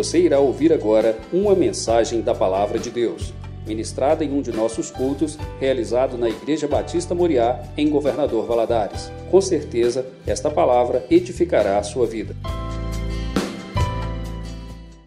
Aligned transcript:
Você 0.00 0.18
irá 0.18 0.40
ouvir 0.40 0.72
agora 0.72 1.20
uma 1.30 1.54
mensagem 1.54 2.22
da 2.22 2.34
Palavra 2.34 2.78
de 2.78 2.88
Deus, 2.88 3.34
ministrada 3.66 4.24
em 4.24 4.32
um 4.32 4.40
de 4.40 4.50
nossos 4.50 4.90
cultos, 4.90 5.36
realizado 5.60 6.16
na 6.16 6.26
Igreja 6.26 6.66
Batista 6.66 7.14
Moriá, 7.14 7.62
em 7.76 7.90
Governador 7.90 8.46
Valadares. 8.46 9.12
Com 9.30 9.42
certeza, 9.42 10.06
esta 10.26 10.50
palavra 10.50 11.06
edificará 11.10 11.78
a 11.78 11.82
sua 11.82 12.06
vida. 12.06 12.34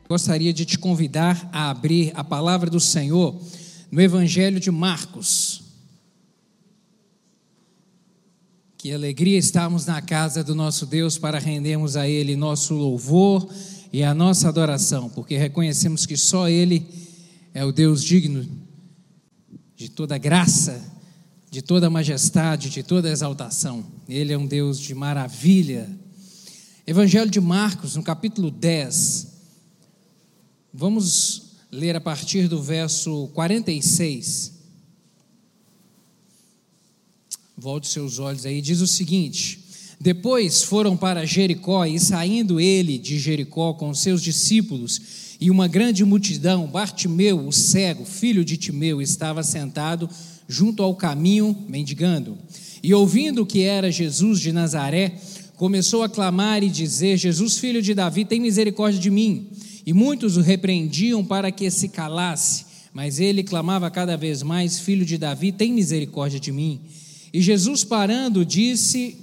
Gostaria 0.08 0.54
de 0.54 0.64
te 0.64 0.78
convidar 0.78 1.50
a 1.52 1.72
abrir 1.72 2.12
a 2.14 2.24
palavra 2.24 2.70
do 2.70 2.80
Senhor 2.80 3.36
no 3.92 4.00
Evangelho 4.00 4.60
de 4.60 4.70
Marcos. 4.70 5.64
Que 8.78 8.94
alegria 8.94 9.40
estarmos 9.40 9.88
na 9.88 10.04
casa 10.04 10.44
do 10.44 10.54
nosso 10.54 10.86
Deus 10.86 11.18
para 11.18 11.40
rendermos 11.40 11.98
a 11.98 12.08
Ele 12.08 12.36
nosso 12.36 12.76
louvor 12.76 13.50
e 13.94 14.04
a 14.04 14.12
nossa 14.12 14.50
adoração, 14.50 15.08
porque 15.08 15.38
reconhecemos 15.38 16.08
que 16.08 16.18
só 16.18 16.50
Ele 16.50 16.84
é 17.54 17.64
o 17.64 17.72
Deus 17.72 18.04
digno 18.04 18.44
de 19.76 19.88
toda 19.88 20.18
graça, 20.18 20.84
de 21.52 21.62
toda 21.62 21.92
majestade, 21.92 22.72
de 22.72 22.82
toda 22.82 23.12
exaltação. 23.12 23.86
Ele 24.10 24.34
é 24.34 24.38
um 24.38 24.48
Deus 24.48 24.80
de 24.80 24.96
maravilha. 24.96 25.88
Evangelho 26.88 27.30
de 27.30 27.40
Marcos, 27.40 27.96
no 27.96 28.02
capítulo 28.02 28.50
10. 28.50 29.28
Vamos 30.74 31.58
ler 31.72 31.96
a 31.96 32.02
partir 32.02 32.48
do 32.48 32.60
verso 32.64 33.28
46. 33.36 34.54
Volte 37.56 37.88
seus 37.90 38.18
olhos 38.18 38.44
aí, 38.48 38.60
diz 38.60 38.82
o 38.82 38.88
seguinte: 38.88 39.63
Depois 40.04 40.64
foram 40.64 40.98
para 40.98 41.26
Jericó, 41.26 41.86
e 41.86 41.98
saindo 41.98 42.60
ele 42.60 42.98
de 42.98 43.18
Jericó 43.18 43.72
com 43.72 43.94
seus 43.94 44.22
discípulos 44.22 45.02
e 45.40 45.50
uma 45.50 45.66
grande 45.66 46.04
multidão, 46.04 46.68
Bartimeu, 46.68 47.48
o 47.48 47.54
cego, 47.54 48.04
filho 48.04 48.44
de 48.44 48.58
Timeu, 48.58 49.02
estava 49.02 49.42
sentado 49.44 50.10
junto 50.46 50.84
ao 50.84 50.94
caminho, 50.94 51.58
mendigando. 51.70 52.38
E 52.84 52.94
ouvindo 52.94 53.46
que 53.46 53.62
era 53.62 53.90
Jesus 53.90 54.42
de 54.42 54.52
Nazaré, 54.52 55.16
começou 55.56 56.04
a 56.04 56.10
clamar 56.10 56.62
e 56.62 56.70
dizer: 56.70 57.16
Jesus, 57.16 57.58
filho 57.58 57.82
de 57.82 57.94
Davi, 57.94 58.26
tem 58.26 58.42
misericórdia 58.42 59.00
de 59.00 59.10
mim. 59.10 59.48
E 59.86 59.94
muitos 59.94 60.36
o 60.36 60.42
repreendiam 60.42 61.24
para 61.24 61.50
que 61.50 61.72
se 61.72 61.88
calasse, 61.88 62.66
mas 62.94 63.22
ele 63.22 63.42
clamava 63.42 63.90
cada 63.90 64.18
vez 64.18 64.44
mais: 64.44 64.80
Filho 64.80 65.06
de 65.06 65.18
Davi, 65.18 65.54
tem 65.54 65.72
misericórdia 65.72 66.42
de 66.42 66.52
mim. 66.52 66.82
E 67.32 67.40
Jesus, 67.42 67.86
parando, 67.86 68.44
disse 68.44 69.23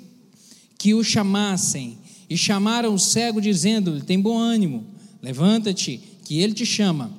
que 0.81 0.95
o 0.95 1.05
chamassem. 1.05 1.99
E 2.29 2.39
chamaram 2.39 2.95
o 2.95 2.99
cego, 2.99 3.39
dizendo-lhe: 3.39 4.01
Tem 4.01 4.19
bom 4.19 4.39
ânimo, 4.39 4.87
levanta-te, 5.23 6.01
que 6.25 6.39
ele 6.41 6.55
te 6.55 6.65
chama. 6.65 7.13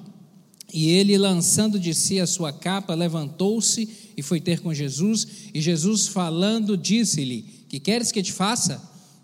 E 0.74 0.90
ele, 0.90 1.18
lançando 1.18 1.80
de 1.80 1.94
si 1.94 2.20
a 2.20 2.26
sua 2.26 2.52
capa, 2.52 2.96
levantou-se 2.96 3.88
e 4.18 4.24
foi 4.24 4.42
ter 4.42 4.62
com 4.62 4.74
Jesus. 4.74 5.28
E 5.54 5.62
Jesus, 5.62 6.08
falando, 6.08 6.76
disse-lhe: 6.76 7.46
Que 7.70 7.80
queres 7.80 8.12
que 8.12 8.24
te 8.24 8.34
faça? 8.34 8.82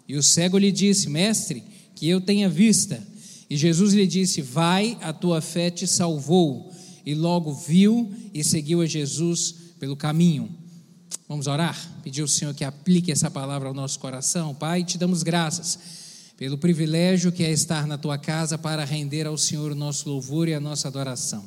E 0.07 0.15
o 0.15 0.21
cego 0.21 0.59
lhe 0.59 0.71
disse: 0.71 1.09
Mestre, 1.09 1.63
que 1.95 2.07
eu 2.07 2.21
tenha 2.21 2.47
vista. 2.47 3.01
E 3.49 3.57
Jesus 3.57 3.93
lhe 3.93 4.05
disse: 4.05 4.41
Vai, 4.41 4.97
a 5.01 5.11
tua 5.11 5.41
fé 5.41 5.71
te 5.71 5.87
salvou. 5.87 6.71
E 7.03 7.15
logo 7.15 7.53
viu 7.53 8.11
e 8.33 8.43
seguiu 8.43 8.81
a 8.81 8.85
Jesus 8.85 9.55
pelo 9.79 9.95
caminho. 9.95 10.66
Vamos 11.27 11.47
orar? 11.47 11.77
Pedir 12.03 12.21
ao 12.21 12.27
Senhor 12.27 12.53
que 12.53 12.63
aplique 12.63 13.11
essa 13.11 13.29
palavra 13.29 13.67
ao 13.67 13.73
nosso 13.73 13.99
coração. 13.99 14.55
Pai, 14.55 14.83
te 14.83 14.97
damos 14.97 15.23
graças 15.23 15.79
pelo 16.37 16.57
privilégio 16.57 17.31
que 17.31 17.43
é 17.43 17.51
estar 17.51 17.87
na 17.87 17.97
tua 17.97 18.17
casa 18.17 18.57
para 18.57 18.85
render 18.85 19.25
ao 19.25 19.37
Senhor 19.37 19.71
o 19.71 19.75
nosso 19.75 20.07
louvor 20.07 20.47
e 20.47 20.53
a 20.53 20.59
nossa 20.59 20.87
adoração. 20.87 21.43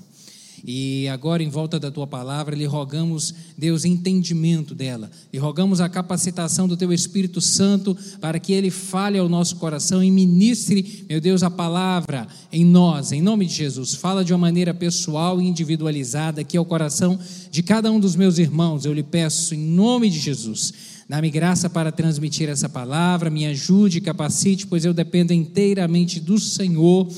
E 0.65 1.09
agora, 1.09 1.43
em 1.43 1.49
volta 1.49 1.79
da 1.79 1.91
tua 1.91 2.07
palavra, 2.07 2.55
lhe 2.55 2.67
rogamos, 2.67 3.35
Deus, 3.57 3.85
entendimento 3.85 4.75
dela. 4.75 5.11
E 5.33 5.39
rogamos 5.39 5.81
a 5.81 5.89
capacitação 5.89 6.69
do 6.69 6.77
teu 6.77 6.93
Espírito 6.93 7.41
Santo 7.41 7.97
para 8.21 8.39
que 8.39 8.53
ele 8.53 8.71
fale 8.71 9.19
ao 9.19 9.29
nosso 9.29 9.57
coração 9.57 10.03
e 10.03 10.11
ministre, 10.11 11.05
meu 11.09 11.21
Deus, 11.21 11.43
a 11.43 11.51
palavra 11.51 12.27
em 12.53 12.65
nós, 12.65 13.13
em 13.13 13.23
nome 13.23 13.47
de 13.47 13.55
Jesus. 13.55 13.95
Fala 13.95 14.25
de 14.25 14.33
uma 14.33 14.39
maneira 14.39 14.75
pessoal 14.75 15.41
e 15.41 15.47
individualizada 15.47 16.41
aqui 16.41 16.57
ao 16.57 16.65
coração 16.65 17.19
de 17.51 17.63
cada 17.63 17.91
um 17.91 17.99
dos 17.99 18.15
meus 18.15 18.39
irmãos. 18.39 18.85
Eu 18.85 18.93
lhe 18.93 19.03
peço, 19.03 19.55
em 19.55 19.59
nome 19.59 20.11
de 20.11 20.19
Jesus. 20.19 20.73
Dá-me 21.09 21.29
graça 21.29 21.69
para 21.69 21.91
transmitir 21.91 22.49
essa 22.49 22.69
palavra, 22.69 23.31
me 23.31 23.45
ajude, 23.45 24.01
capacite, 24.01 24.67
pois 24.67 24.85
eu 24.85 24.95
dependo 24.95 25.33
inteiramente 25.33 26.21
do 26.21 26.39
Senhor. 26.39 27.09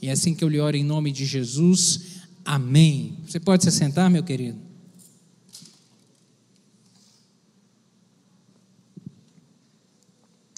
E 0.00 0.08
é 0.08 0.12
assim 0.12 0.34
que 0.34 0.42
eu 0.42 0.48
lhe 0.48 0.58
oro 0.58 0.74
em 0.74 0.82
nome 0.82 1.12
de 1.12 1.26
Jesus. 1.26 2.11
Amém. 2.44 3.18
Você 3.26 3.38
pode 3.38 3.64
se 3.64 3.70
sentar, 3.70 4.10
meu 4.10 4.22
querido? 4.22 4.58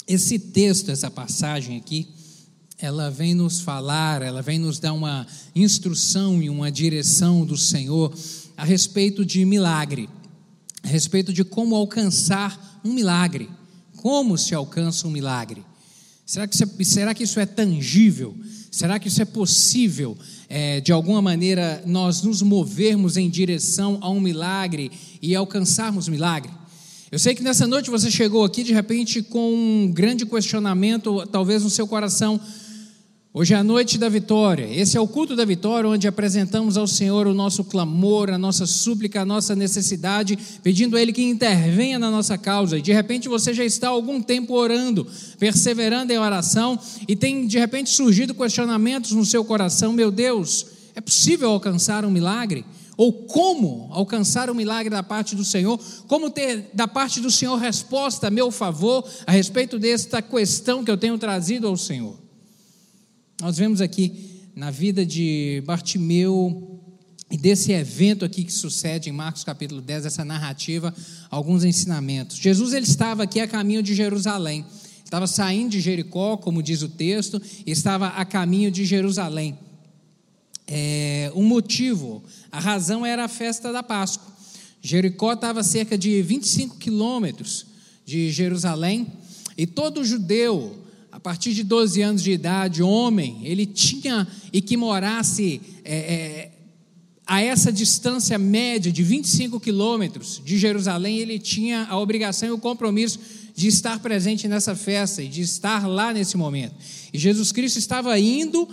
Esse 0.07 0.39
texto, 0.39 0.91
essa 0.91 1.11
passagem 1.11 1.77
aqui, 1.77 2.09
ela 2.79 3.11
vem 3.11 3.35
nos 3.35 3.61
falar, 3.61 4.21
ela 4.23 4.43
vem 4.43 4.59
nos 4.59 4.79
dar 4.79 4.93
uma 4.93 5.27
instrução 5.55 6.43
e 6.43 6.51
uma 6.51 6.71
direção 6.71 7.45
do 7.45 7.57
Senhor 7.57 8.15
a 8.57 8.65
respeito 8.65 9.25
de 9.25 9.45
milagre, 9.45 10.09
a 10.83 10.89
respeito 10.89 11.33
de 11.33 11.45
como 11.45 11.75
alcançar 11.75 12.81
um 12.85 12.93
milagre. 12.93 13.49
Como 13.97 14.37
se 14.37 14.55
alcança 14.55 15.09
um 15.09 15.11
milagre? 15.11 15.65
Será 16.27 16.47
que, 16.47 16.85
será 16.85 17.15
que 17.15 17.25
isso 17.25 17.41
é 17.41 17.47
tangível? 17.47 18.37
Será 18.71 18.99
que 18.99 19.09
isso 19.09 19.23
é 19.23 19.25
possível, 19.25 20.19
é, 20.49 20.81
de 20.81 20.93
alguma 20.93 21.23
maneira, 21.23 21.83
nós 21.87 22.23
nos 22.23 22.43
movermos 22.43 23.17
em 23.17 23.29
direção 23.29 23.99
a 24.01 24.11
um 24.11 24.21
milagre 24.21 24.91
e 25.21 25.35
alcançarmos 25.35 26.09
milagre? 26.09 26.51
Eu 27.11 27.19
sei 27.19 27.35
que 27.35 27.43
nessa 27.43 27.67
noite 27.67 27.91
você 27.91 28.11
chegou 28.11 28.45
aqui 28.45 28.65
de 28.65 28.73
repente 28.73 29.23
com 29.23 29.55
um 29.55 29.93
grande 29.93 30.27
questionamento, 30.27 31.25
talvez 31.27 31.63
no 31.63 31.71
seu 31.71 31.87
coração. 31.87 32.41
Hoje 33.37 33.53
é 33.53 33.57
a 33.57 33.65
noite 33.65 33.99
da 33.99 34.09
vitória. 34.09 34.65
Esse 34.65 34.97
é 34.97 35.01
o 35.01 35.09
culto 35.09 35.35
da 35.35 35.45
vitória, 35.45 35.91
onde 35.91 36.07
apresentamos 36.07 36.77
ao 36.77 36.87
Senhor 36.87 37.27
o 37.27 37.35
nosso 37.35 37.65
clamor, 37.65 38.31
a 38.31 38.39
nossa 38.39 38.65
súplica, 38.65 39.23
a 39.23 39.25
nossa 39.25 39.57
necessidade, 39.57 40.39
pedindo 40.63 40.97
a 40.97 41.03
Ele 41.03 41.13
que 41.13 41.21
intervenha 41.21 41.99
na 41.99 42.13
nossa 42.13 42.39
causa. 42.39 42.79
E 42.79 42.81
de 42.81 42.93
repente 42.93 43.29
você 43.29 43.53
já 43.53 43.65
está 43.65 43.89
há 43.89 43.91
algum 43.91 44.23
tempo 44.23 44.55
orando, 44.55 45.05
perseverando 45.37 46.13
em 46.13 46.19
oração, 46.19 46.79
e 47.09 47.17
tem 47.17 47.49
de 47.49 47.59
repente 47.59 47.91
surgido 47.91 48.33
questionamentos 48.35 49.11
no 49.11 49.25
seu 49.25 49.45
coração: 49.45 49.93
meu 49.93 50.13
Deus, 50.13 50.67
é 50.95 51.01
possível 51.01 51.51
alcançar 51.51 52.05
um 52.05 52.13
milagre? 52.13 52.65
Ou 52.97 53.13
como 53.13 53.89
alcançar 53.91 54.49
um 54.49 54.55
milagre 54.55 54.91
da 54.91 55.03
parte 55.03 55.35
do 55.35 55.45
Senhor? 55.45 55.81
Como 56.07 56.31
ter 56.31 56.71
da 56.73 56.87
parte 56.87 57.19
do 57.19 57.33
Senhor 57.33 57.57
resposta 57.57 58.29
a 58.29 58.31
meu 58.31 58.53
favor 58.53 59.05
a 59.27 59.33
respeito 59.33 59.77
desta 59.77 60.23
questão 60.23 60.85
que 60.85 60.91
eu 60.93 60.97
tenho 60.97 61.19
trazido 61.19 61.67
ao 61.67 61.77
Senhor? 61.77 62.24
Nós 63.41 63.59
vemos 63.59 63.81
aqui 63.81 64.49
na 64.55 64.71
vida 64.71 65.05
de 65.05 65.61
Bartimeu 65.67 66.81
e 67.29 67.37
desse 67.37 67.73
evento 67.73 68.25
aqui 68.25 68.45
que 68.45 68.53
sucede 68.53 69.11
em 69.11 69.13
Marcos 69.13 69.43
capítulo 69.43 69.81
10, 69.81 70.07
essa 70.07 70.25
narrativa, 70.25 70.95
alguns 71.29 71.65
ensinamentos. 71.65 72.37
Jesus 72.37 72.73
ele 72.73 72.87
estava 72.87 73.25
aqui 73.25 73.41
a 73.41 73.49
caminho 73.49 73.83
de 73.83 73.93
Jerusalém. 73.93 74.65
Estava 75.05 75.27
saindo 75.27 75.71
de 75.71 75.81
Jericó, 75.81 76.37
como 76.37 76.63
diz 76.63 76.83
o 76.83 76.89
texto, 76.89 77.43
e 77.67 77.73
estava 77.73 78.07
a 78.09 78.25
caminho 78.25 78.71
de 78.71 78.85
Jerusalém. 78.85 79.59
É, 80.67 81.33
motivo, 81.35 82.23
a 82.53 82.61
razão 82.61 83.05
era 83.05 83.25
a 83.25 83.29
festa 83.29 83.73
da 83.73 83.83
Páscoa. 83.83 84.33
Jericó 84.81 85.33
estava 85.33 85.65
cerca 85.65 85.99
de 85.99 86.23
25 86.23 86.77
quilômetros 86.77 87.67
de 88.07 88.31
Jerusalém, 88.31 89.09
e 89.59 89.67
todo 89.67 90.05
judeu 90.05 90.84
a 91.15 91.21
partir 91.21 91.55
de 91.55 91.63
12 91.63 92.03
anos 92.03 92.23
de 92.25 92.33
idade, 92.33 92.83
homem, 92.83 93.39
ele 93.45 93.65
tinha 93.65 94.27
e 94.53 94.61
que 94.61 94.77
morasse 94.77 95.61
é, 95.85 95.95
é, 95.95 96.51
a 97.25 97.41
essa 97.41 97.73
distância 97.73 98.37
média 98.37 98.91
de 98.91 99.01
25 99.05 99.61
quilômetros 99.61 100.43
de 100.45 100.59
Jerusalém, 100.59 101.19
ele 101.19 101.39
tinha 101.39 101.87
a 101.89 101.97
obrigação 101.97 102.49
e 102.49 102.53
o 102.53 102.59
compromisso 102.59 103.21
de 103.55 103.69
estar 103.69 104.01
presente 104.01 104.49
nessa 104.49 104.75
festa 104.75 105.23
e 105.23 105.29
de 105.29 105.43
estar 105.43 105.87
lá 105.87 106.13
nesse 106.13 106.37
momento. 106.37 106.75
E 107.13 107.17
Jesus 107.17 107.53
Cristo 107.53 107.79
estava 107.79 108.19
indo 108.19 108.69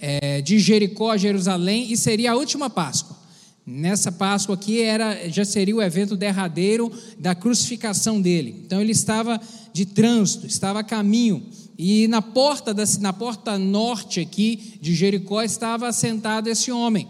é, 0.00 0.42
de 0.42 0.58
Jericó 0.58 1.12
a 1.12 1.16
Jerusalém 1.16 1.92
e 1.92 1.96
seria 1.96 2.32
a 2.32 2.36
última 2.36 2.68
Páscoa. 2.68 3.16
Nessa 3.64 4.10
Páscoa 4.10 4.56
aqui 4.56 4.80
era, 4.80 5.28
já 5.28 5.44
seria 5.44 5.76
o 5.76 5.82
evento 5.82 6.16
derradeiro 6.16 6.90
da 7.20 7.36
crucificação 7.36 8.20
dele. 8.20 8.62
Então 8.66 8.80
ele 8.80 8.90
estava 8.90 9.40
de 9.72 9.86
trânsito, 9.86 10.44
estava 10.44 10.80
a 10.80 10.82
caminho 10.84 11.46
e 11.78 12.08
na 12.08 12.20
porta, 12.20 12.74
da, 12.74 12.82
na 12.98 13.12
porta 13.12 13.56
norte 13.56 14.18
aqui 14.18 14.74
de 14.80 14.96
Jericó 14.96 15.42
estava 15.42 15.92
sentado 15.92 16.48
esse 16.48 16.72
homem, 16.72 17.08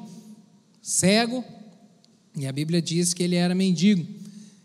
cego, 0.82 1.42
e 2.36 2.46
a 2.46 2.52
Bíblia 2.52 2.82
diz 2.82 3.14
que 3.14 3.22
ele 3.22 3.34
era 3.34 3.54
mendigo, 3.54 4.06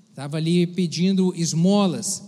estava 0.09 0.35
ali 0.35 0.67
pedindo 0.67 1.33
esmolas. 1.35 2.21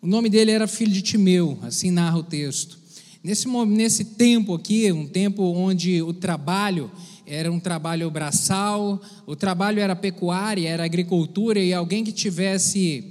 O 0.00 0.06
nome 0.06 0.30
dele 0.30 0.52
era 0.52 0.68
filho 0.68 0.92
de 0.92 1.02
Timeu, 1.02 1.58
assim 1.60 1.90
narra 1.90 2.18
o 2.18 2.22
texto. 2.22 2.78
Nesse, 3.22 3.48
nesse 3.66 4.04
tempo 4.04 4.54
aqui, 4.54 4.92
um 4.92 5.08
tempo 5.08 5.42
onde 5.42 6.00
o 6.02 6.14
trabalho 6.14 6.88
era 7.26 7.50
um 7.50 7.58
trabalho 7.58 8.08
braçal, 8.10 9.02
o 9.26 9.34
trabalho 9.34 9.80
era 9.80 9.96
pecuária, 9.96 10.68
era 10.68 10.84
agricultura, 10.84 11.58
e 11.58 11.74
alguém 11.74 12.04
que 12.04 12.12
tivesse 12.12 13.04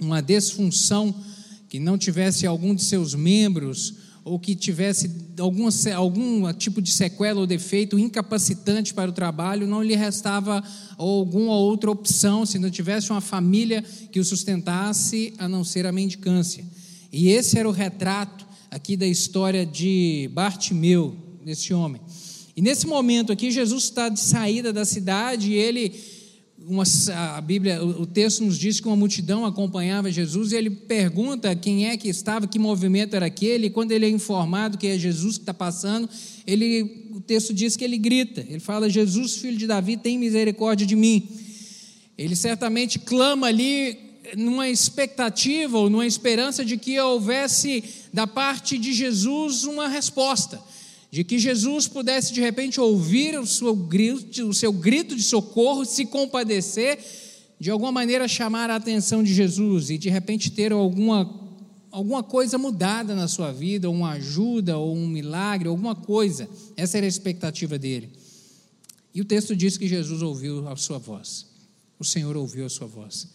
uma 0.00 0.20
desfunção, 0.20 1.14
que 1.72 1.80
não 1.80 1.96
tivesse 1.96 2.46
algum 2.46 2.74
de 2.74 2.82
seus 2.82 3.14
membros, 3.14 3.94
ou 4.26 4.38
que 4.38 4.54
tivesse 4.54 5.10
algum, 5.40 5.66
algum 5.96 6.52
tipo 6.52 6.82
de 6.82 6.90
sequela 6.90 7.40
ou 7.40 7.46
defeito 7.46 7.98
incapacitante 7.98 8.92
para 8.92 9.08
o 9.08 9.12
trabalho, 9.14 9.66
não 9.66 9.82
lhe 9.82 9.96
restava 9.96 10.62
alguma 10.98 11.56
outra 11.56 11.90
opção, 11.90 12.44
se 12.44 12.58
não 12.58 12.68
tivesse 12.68 13.10
uma 13.10 13.22
família 13.22 13.82
que 14.10 14.20
o 14.20 14.24
sustentasse, 14.24 15.32
a 15.38 15.48
não 15.48 15.64
ser 15.64 15.86
a 15.86 15.92
mendicância. 15.92 16.62
E 17.10 17.30
esse 17.30 17.58
era 17.58 17.66
o 17.66 17.72
retrato 17.72 18.46
aqui 18.70 18.94
da 18.94 19.06
história 19.06 19.64
de 19.64 20.28
Bartimeu, 20.34 21.16
desse 21.42 21.72
homem. 21.72 22.02
E 22.54 22.60
nesse 22.60 22.86
momento 22.86 23.32
aqui, 23.32 23.50
Jesus 23.50 23.84
está 23.84 24.10
de 24.10 24.20
saída 24.20 24.74
da 24.74 24.84
cidade 24.84 25.52
e 25.52 25.54
ele, 25.54 25.98
uma, 26.66 26.84
a 27.36 27.40
Bíblia, 27.40 27.82
o, 27.82 28.02
o 28.02 28.06
texto 28.06 28.44
nos 28.44 28.58
diz 28.58 28.80
que 28.80 28.86
uma 28.86 28.96
multidão 28.96 29.44
acompanhava 29.44 30.10
Jesus 30.10 30.52
e 30.52 30.56
ele 30.56 30.70
pergunta 30.70 31.54
quem 31.54 31.88
é 31.88 31.96
que 31.96 32.08
estava, 32.08 32.46
que 32.46 32.58
movimento 32.58 33.14
era 33.14 33.26
aquele, 33.26 33.66
e 33.66 33.70
quando 33.70 33.92
ele 33.92 34.06
é 34.06 34.08
informado 34.08 34.78
que 34.78 34.86
é 34.86 34.98
Jesus 34.98 35.36
que 35.36 35.42
está 35.42 35.54
passando, 35.54 36.08
ele, 36.46 37.08
o 37.12 37.20
texto 37.20 37.52
diz 37.52 37.76
que 37.76 37.84
ele 37.84 37.98
grita, 37.98 38.44
ele 38.48 38.60
fala: 38.60 38.88
Jesus, 38.88 39.36
filho 39.36 39.56
de 39.56 39.66
Davi, 39.66 39.96
tem 39.96 40.18
misericórdia 40.18 40.86
de 40.86 40.96
mim. 40.96 41.28
Ele 42.16 42.36
certamente 42.36 42.98
clama 42.98 43.46
ali 43.46 43.98
numa 44.36 44.68
expectativa 44.68 45.78
ou 45.78 45.90
numa 45.90 46.06
esperança 46.06 46.64
de 46.64 46.76
que 46.76 46.98
houvesse 46.98 47.82
da 48.12 48.26
parte 48.26 48.78
de 48.78 48.92
Jesus 48.92 49.64
uma 49.64 49.88
resposta 49.88 50.60
de 51.12 51.22
que 51.22 51.38
Jesus 51.38 51.86
pudesse 51.86 52.32
de 52.32 52.40
repente 52.40 52.80
ouvir 52.80 53.38
o 53.38 53.46
seu 53.46 53.76
grito, 53.76 54.48
o 54.48 54.54
seu 54.54 54.72
grito 54.72 55.14
de 55.14 55.22
socorro, 55.22 55.84
se 55.84 56.06
compadecer, 56.06 56.98
de 57.60 57.70
alguma 57.70 57.92
maneira 57.92 58.26
chamar 58.26 58.70
a 58.70 58.76
atenção 58.76 59.22
de 59.22 59.34
Jesus 59.34 59.90
e 59.90 59.98
de 59.98 60.08
repente 60.08 60.50
ter 60.50 60.72
alguma, 60.72 61.30
alguma 61.90 62.22
coisa 62.22 62.56
mudada 62.56 63.14
na 63.14 63.28
sua 63.28 63.52
vida, 63.52 63.90
uma 63.90 64.12
ajuda 64.12 64.78
ou 64.78 64.96
um 64.96 65.06
milagre, 65.06 65.68
alguma 65.68 65.94
coisa. 65.94 66.48
Essa 66.78 66.96
era 66.96 67.04
a 67.04 67.08
expectativa 67.08 67.78
dele. 67.78 68.08
E 69.14 69.20
o 69.20 69.24
texto 69.26 69.54
diz 69.54 69.76
que 69.76 69.86
Jesus 69.86 70.22
ouviu 70.22 70.66
a 70.66 70.74
sua 70.76 70.96
voz. 70.96 71.46
O 71.98 72.06
Senhor 72.06 72.38
ouviu 72.38 72.64
a 72.64 72.70
sua 72.70 72.86
voz. 72.86 73.28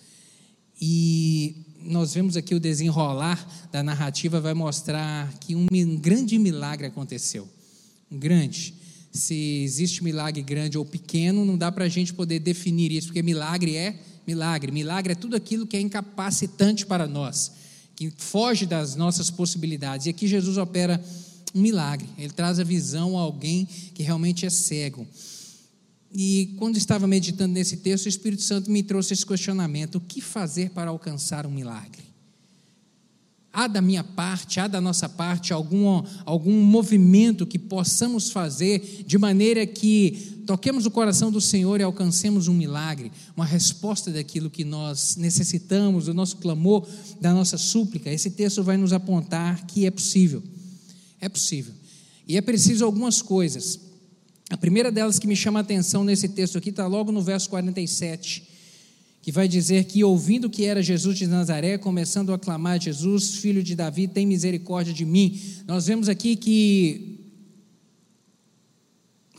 E 0.81 1.57
nós 1.83 2.15
vemos 2.15 2.35
aqui 2.35 2.55
o 2.55 2.59
desenrolar 2.59 3.69
da 3.71 3.83
narrativa 3.83 4.41
vai 4.41 4.55
mostrar 4.55 5.31
que 5.37 5.55
um 5.55 5.67
grande 5.95 6.39
milagre 6.39 6.87
aconteceu 6.87 7.47
grande. 8.11 8.73
Se 9.11 9.63
existe 9.63 10.03
milagre 10.03 10.41
grande 10.41 10.77
ou 10.77 10.85
pequeno, 10.85 11.45
não 11.45 11.57
dá 11.57 11.71
para 11.71 11.85
a 11.85 11.89
gente 11.89 12.13
poder 12.13 12.39
definir 12.39 12.91
isso, 12.91 13.07
porque 13.07 13.23
milagre 13.23 13.75
é 13.75 13.99
milagre. 14.25 14.71
Milagre 14.71 15.13
é 15.13 15.15
tudo 15.15 15.35
aquilo 15.35 15.65
que 15.65 15.77
é 15.77 15.79
incapacitante 15.81 16.85
para 16.85 17.07
nós, 17.07 17.51
que 17.95 18.11
foge 18.17 18.65
das 18.65 18.95
nossas 18.95 19.31
possibilidades. 19.31 20.05
E 20.05 20.09
aqui 20.09 20.27
Jesus 20.27 20.57
opera 20.57 21.03
um 21.55 21.61
milagre, 21.61 22.07
ele 22.17 22.33
traz 22.33 22.59
a 22.59 22.63
visão 22.63 23.17
a 23.17 23.21
alguém 23.21 23.65
que 23.93 24.03
realmente 24.03 24.45
é 24.45 24.49
cego. 24.49 25.07
E 26.13 26.55
quando 26.57 26.77
estava 26.77 27.05
meditando 27.07 27.53
nesse 27.53 27.77
texto, 27.77 28.05
o 28.05 28.09
Espírito 28.09 28.41
Santo 28.41 28.71
me 28.71 28.83
trouxe 28.83 29.13
esse 29.13 29.25
questionamento: 29.25 29.95
o 29.95 30.01
que 30.01 30.21
fazer 30.21 30.69
para 30.69 30.89
alcançar 30.89 31.45
um 31.45 31.51
milagre? 31.51 32.06
Há 33.57 33.65
da 33.65 33.81
minha 33.81 34.03
parte, 34.03 34.59
há 34.59 34.67
da 34.67 34.79
nossa 34.79 35.09
parte 35.09 35.51
algum, 35.51 36.03
algum 36.25 36.61
movimento 36.61 37.43
que 37.43 37.57
possamos 37.57 38.29
fazer 38.29 39.03
de 39.03 39.17
maneira 39.17 39.65
que 39.65 40.43
toquemos 40.45 40.85
o 40.85 40.91
coração 40.91 41.31
do 41.31 41.41
Senhor 41.41 41.79
e 41.79 41.83
alcancemos 41.83 42.47
um 42.47 42.53
milagre, 42.53 43.11
uma 43.35 43.47
resposta 43.47 44.11
daquilo 44.11 44.47
que 44.47 44.63
nós 44.63 45.15
necessitamos, 45.15 46.05
do 46.05 46.13
nosso 46.13 46.37
clamor, 46.37 46.87
da 47.19 47.33
nossa 47.33 47.57
súplica. 47.57 48.11
Esse 48.11 48.29
texto 48.29 48.61
vai 48.61 48.77
nos 48.77 48.93
apontar 48.93 49.65
que 49.65 49.87
é 49.87 49.91
possível. 49.91 50.43
É 51.19 51.27
possível. 51.27 51.73
E 52.27 52.37
é 52.37 52.41
preciso 52.41 52.85
algumas 52.85 53.23
coisas. 53.23 53.79
A 54.51 54.55
primeira 54.55 54.91
delas 54.91 55.17
que 55.17 55.25
me 55.25 55.35
chama 55.35 55.61
a 55.61 55.63
atenção 55.63 56.03
nesse 56.03 56.29
texto 56.29 56.59
aqui 56.59 56.69
está 56.69 56.85
logo 56.85 57.11
no 57.11 57.23
verso 57.23 57.49
47 57.49 58.56
que 59.21 59.31
vai 59.31 59.47
dizer 59.47 59.85
que, 59.85 60.03
ouvindo 60.03 60.49
que 60.49 60.63
era 60.65 60.81
Jesus 60.81 61.17
de 61.17 61.27
Nazaré, 61.27 61.77
começando 61.77 62.33
a 62.33 62.39
clamar: 62.39 62.81
Jesus, 62.81 63.35
filho 63.35 63.61
de 63.61 63.75
Davi, 63.75 64.07
tem 64.07 64.25
misericórdia 64.25 64.93
de 64.93 65.05
mim. 65.05 65.39
Nós 65.65 65.87
vemos 65.87 66.07
aqui 66.07 66.35
que 66.35 67.19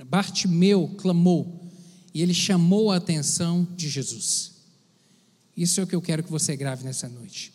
Bartimeu 0.04 0.88
clamou 0.98 1.70
e 2.14 2.22
ele 2.22 2.34
chamou 2.34 2.90
a 2.90 2.96
atenção 2.96 3.66
de 3.76 3.88
Jesus. 3.88 4.52
Isso 5.56 5.80
é 5.80 5.84
o 5.84 5.86
que 5.86 5.94
eu 5.94 6.02
quero 6.02 6.22
que 6.22 6.30
você 6.30 6.56
grave 6.56 6.84
nessa 6.84 7.08
noite. 7.08 7.52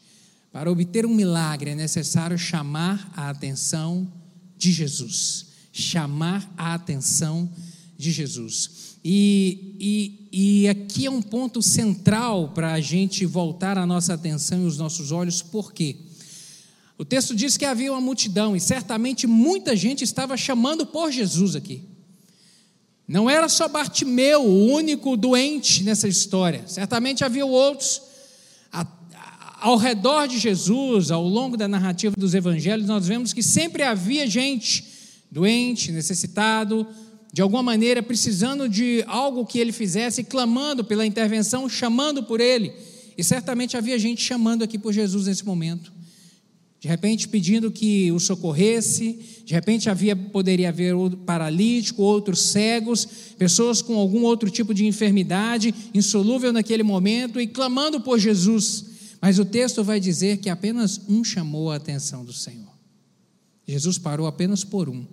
Para 0.51 0.71
obter 0.71 1.05
um 1.05 1.13
milagre 1.15 1.71
é 1.71 1.75
necessário 1.75 2.37
chamar 2.37 3.11
a 3.15 3.29
atenção 3.29 4.11
de 4.57 4.71
Jesus. 4.71 5.47
Chamar 5.71 6.53
a 6.55 6.75
atenção 6.75 7.47
de 7.47 7.72
Jesus. 7.97 8.97
E, 9.03 9.75
e, 9.79 10.61
e 10.63 10.67
aqui 10.69 11.05
é 11.05 11.11
um 11.11 11.21
ponto 11.21 11.61
central 11.61 12.49
para 12.49 12.73
a 12.73 12.79
gente 12.79 13.25
voltar 13.25 13.77
a 13.77 13.85
nossa 13.85 14.13
atenção 14.13 14.63
e 14.63 14.65
os 14.65 14.77
nossos 14.77 15.11
olhos, 15.11 15.41
por 15.41 15.73
quê? 15.73 15.97
O 16.97 17.03
texto 17.03 17.35
diz 17.35 17.57
que 17.57 17.65
havia 17.65 17.91
uma 17.91 17.99
multidão 17.99 18.55
e 18.55 18.59
certamente 18.59 19.27
muita 19.27 19.75
gente 19.75 20.03
estava 20.03 20.37
chamando 20.37 20.85
por 20.85 21.11
Jesus 21.11 21.55
aqui. 21.55 21.81
Não 23.07 23.29
era 23.29 23.49
só 23.49 23.67
Bartimeu, 23.67 24.41
o 24.43 24.71
único 24.71 25.17
doente 25.17 25.83
nessa 25.83 26.07
história, 26.07 26.63
certamente 26.67 27.23
havia 27.23 27.45
outros. 27.45 28.01
Ao 29.59 29.77
redor 29.77 30.27
de 30.27 30.37
Jesus, 30.39 31.09
ao 31.09 31.25
longo 31.25 31.55
da 31.55 31.67
narrativa 31.67 32.15
dos 32.17 32.33
evangelhos, 32.33 32.85
nós 32.85 33.07
vemos 33.07 33.31
que 33.31 33.41
sempre 33.41 33.83
havia 33.83 34.27
gente 34.27 34.85
doente, 35.31 35.91
necessitado, 35.91 36.85
de 37.33 37.41
alguma 37.41 37.63
maneira 37.63 38.03
precisando 38.03 38.69
de 38.69 39.03
algo 39.07 39.43
que 39.43 39.57
ele 39.57 39.71
fizesse, 39.71 40.23
clamando 40.23 40.83
pela 40.83 41.03
intervenção, 41.03 41.67
chamando 41.67 42.21
por 42.21 42.39
ele. 42.39 42.71
E 43.17 43.23
certamente 43.23 43.75
havia 43.75 43.97
gente 43.97 44.23
chamando 44.23 44.63
aqui 44.63 44.77
por 44.77 44.93
Jesus 44.93 45.25
nesse 45.25 45.43
momento. 45.43 45.91
De 46.79 46.87
repente 46.87 47.27
pedindo 47.27 47.71
que 47.71 48.11
o 48.11 48.19
socorresse, 48.19 49.19
de 49.45 49.53
repente 49.53 49.89
havia 49.89 50.15
poderia 50.15 50.69
haver 50.69 50.93
outro 50.93 51.17
paralítico, 51.17 52.03
outros 52.03 52.39
cegos, 52.39 53.07
pessoas 53.35 53.81
com 53.81 53.95
algum 53.95 54.21
outro 54.23 54.51
tipo 54.51 54.71
de 54.71 54.85
enfermidade 54.85 55.73
insolúvel 55.91 56.53
naquele 56.53 56.83
momento 56.83 57.41
e 57.41 57.47
clamando 57.47 57.99
por 58.01 58.19
Jesus. 58.19 58.85
Mas 59.19 59.39
o 59.39 59.45
texto 59.45 59.83
vai 59.83 59.99
dizer 59.99 60.37
que 60.37 60.49
apenas 60.49 61.01
um 61.09 61.23
chamou 61.23 61.71
a 61.71 61.77
atenção 61.77 62.23
do 62.23 62.33
Senhor. 62.33 62.73
Jesus 63.67 63.97
parou 63.97 64.27
apenas 64.27 64.63
por 64.63 64.87
um. 64.87 65.03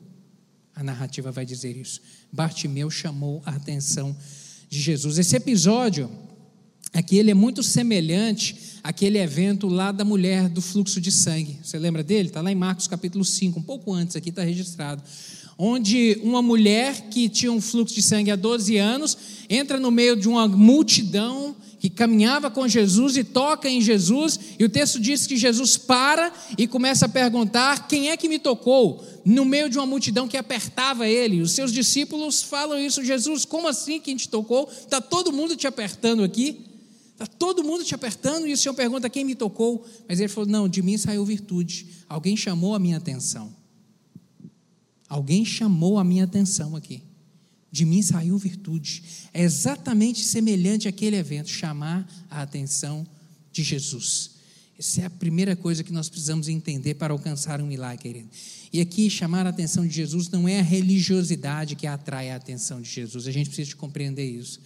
A 0.81 0.83
narrativa 0.83 1.31
vai 1.31 1.45
dizer 1.45 1.77
isso. 1.77 2.01
Bartimeu 2.33 2.91
chamou 2.91 3.43
a 3.45 3.51
atenção 3.51 4.17
de 4.67 4.81
Jesus. 4.81 5.19
Esse 5.19 5.37
episódio 5.37 6.11
aqui 6.91 7.19
ele 7.19 7.31
é 7.31 7.35
muito 7.35 7.63
semelhante 7.63 8.79
àquele 8.83 9.19
evento 9.19 9.69
lá 9.69 9.93
da 9.93 10.07
mulher 10.07 10.49
do 10.49 10.63
fluxo 10.63 10.99
de 10.99 11.13
sangue. 11.13 11.59
Você 11.63 11.79
lembra 11.79 12.03
dele? 12.03 12.29
Está 12.29 12.41
lá 12.41 12.51
em 12.51 12.55
Marcos 12.55 12.89
capítulo 12.89 13.27
5, 13.27 13.61
um 13.61 13.63
pouco 13.63 13.93
antes, 13.93 14.17
aqui 14.17 14.31
está 14.31 14.43
registrado. 14.43 15.03
Onde 15.63 16.19
uma 16.23 16.41
mulher 16.41 17.11
que 17.11 17.29
tinha 17.29 17.53
um 17.53 17.61
fluxo 17.61 17.95
de 17.95 18.01
sangue 18.01 18.31
há 18.31 18.37
12 18.37 18.79
anos 18.79 19.15
entra 19.47 19.79
no 19.79 19.91
meio 19.91 20.17
de 20.17 20.27
uma 20.27 20.49
multidão 20.49 21.55
que 21.79 21.91
caminhava 21.91 22.51
com 22.51 22.67
Jesus 22.67 23.19
e 23.19 23.23
toca 23.23 23.69
em 23.69 23.79
Jesus, 23.79 24.41
e 24.59 24.65
o 24.65 24.71
texto 24.71 24.99
diz 24.99 25.27
que 25.27 25.37
Jesus 25.37 25.77
para 25.77 26.33
e 26.57 26.67
começa 26.67 27.05
a 27.05 27.09
perguntar: 27.11 27.87
quem 27.89 28.09
é 28.09 28.17
que 28.17 28.27
me 28.27 28.39
tocou? 28.39 29.05
No 29.23 29.45
meio 29.45 29.69
de 29.69 29.77
uma 29.77 29.85
multidão 29.85 30.27
que 30.27 30.39
apertava 30.39 31.07
ele. 31.07 31.43
Os 31.43 31.53
seus 31.53 31.71
discípulos 31.75 32.41
falam 32.41 32.79
isso: 32.79 33.05
Jesus, 33.05 33.45
como 33.45 33.69
assim 33.69 34.01
quem 34.01 34.17
te 34.17 34.31
tocou? 34.31 34.67
Está 34.67 34.99
todo 34.99 35.31
mundo 35.31 35.55
te 35.57 35.67
apertando 35.67 36.25
aqui? 36.25 36.65
Está 37.13 37.27
todo 37.27 37.63
mundo 37.63 37.85
te 37.85 37.95
apertando 37.95 38.47
e 38.47 38.55
o 38.55 38.57
Senhor 38.57 38.73
pergunta 38.73 39.11
quem 39.11 39.27
me 39.27 39.35
tocou. 39.35 39.85
Mas 40.09 40.21
ele 40.21 40.31
falou: 40.31 40.49
Não, 40.49 40.67
de 40.67 40.81
mim 40.81 40.97
saiu 40.97 41.23
virtude. 41.23 41.87
Alguém 42.09 42.35
chamou 42.35 42.75
a 42.75 42.79
minha 42.79 42.97
atenção. 42.97 43.60
Alguém 45.11 45.45
chamou 45.45 45.99
a 45.99 46.05
minha 46.05 46.23
atenção 46.23 46.77
aqui. 46.77 47.03
De 47.73 47.85
mim 47.85 48.01
saiu 48.01 48.39
virtude. 48.39 49.03
É 49.35 49.43
exatamente 49.43 50.25
semelhante 50.25 50.87
àquele 50.87 51.17
evento, 51.17 51.51
chamar 51.51 52.09
a 52.31 52.43
atenção 52.43 53.05
de 53.53 53.65
Jesus. 53.65 54.31
Essa 54.79 55.03
é 55.03 55.05
a 55.07 55.11
primeira 55.11 55.55
coisa 55.57 55.85
que 55.85 55.93
nós 55.93 56.09
precisamos 56.09 56.49
entender 56.49 56.95
para 56.95 57.13
alcançar 57.13 57.61
um 57.61 57.67
milagre, 57.67 57.99
querido. 57.99 58.29
E 58.73 58.81
aqui, 58.81 59.11
chamar 59.11 59.47
a 59.47 59.51
atenção 59.51 59.87
de 59.87 59.93
Jesus 59.93 60.29
não 60.29 60.49
é 60.49 60.61
a 60.61 60.63
religiosidade 60.63 61.75
que 61.75 61.89
atrai 61.89 62.31
a 62.31 62.37
atenção 62.37 62.81
de 62.81 62.89
Jesus. 62.89 63.27
A 63.27 63.33
gente 63.33 63.49
precisa 63.49 63.69
de 63.69 63.77
compreender 63.77 64.25
isso. 64.25 64.61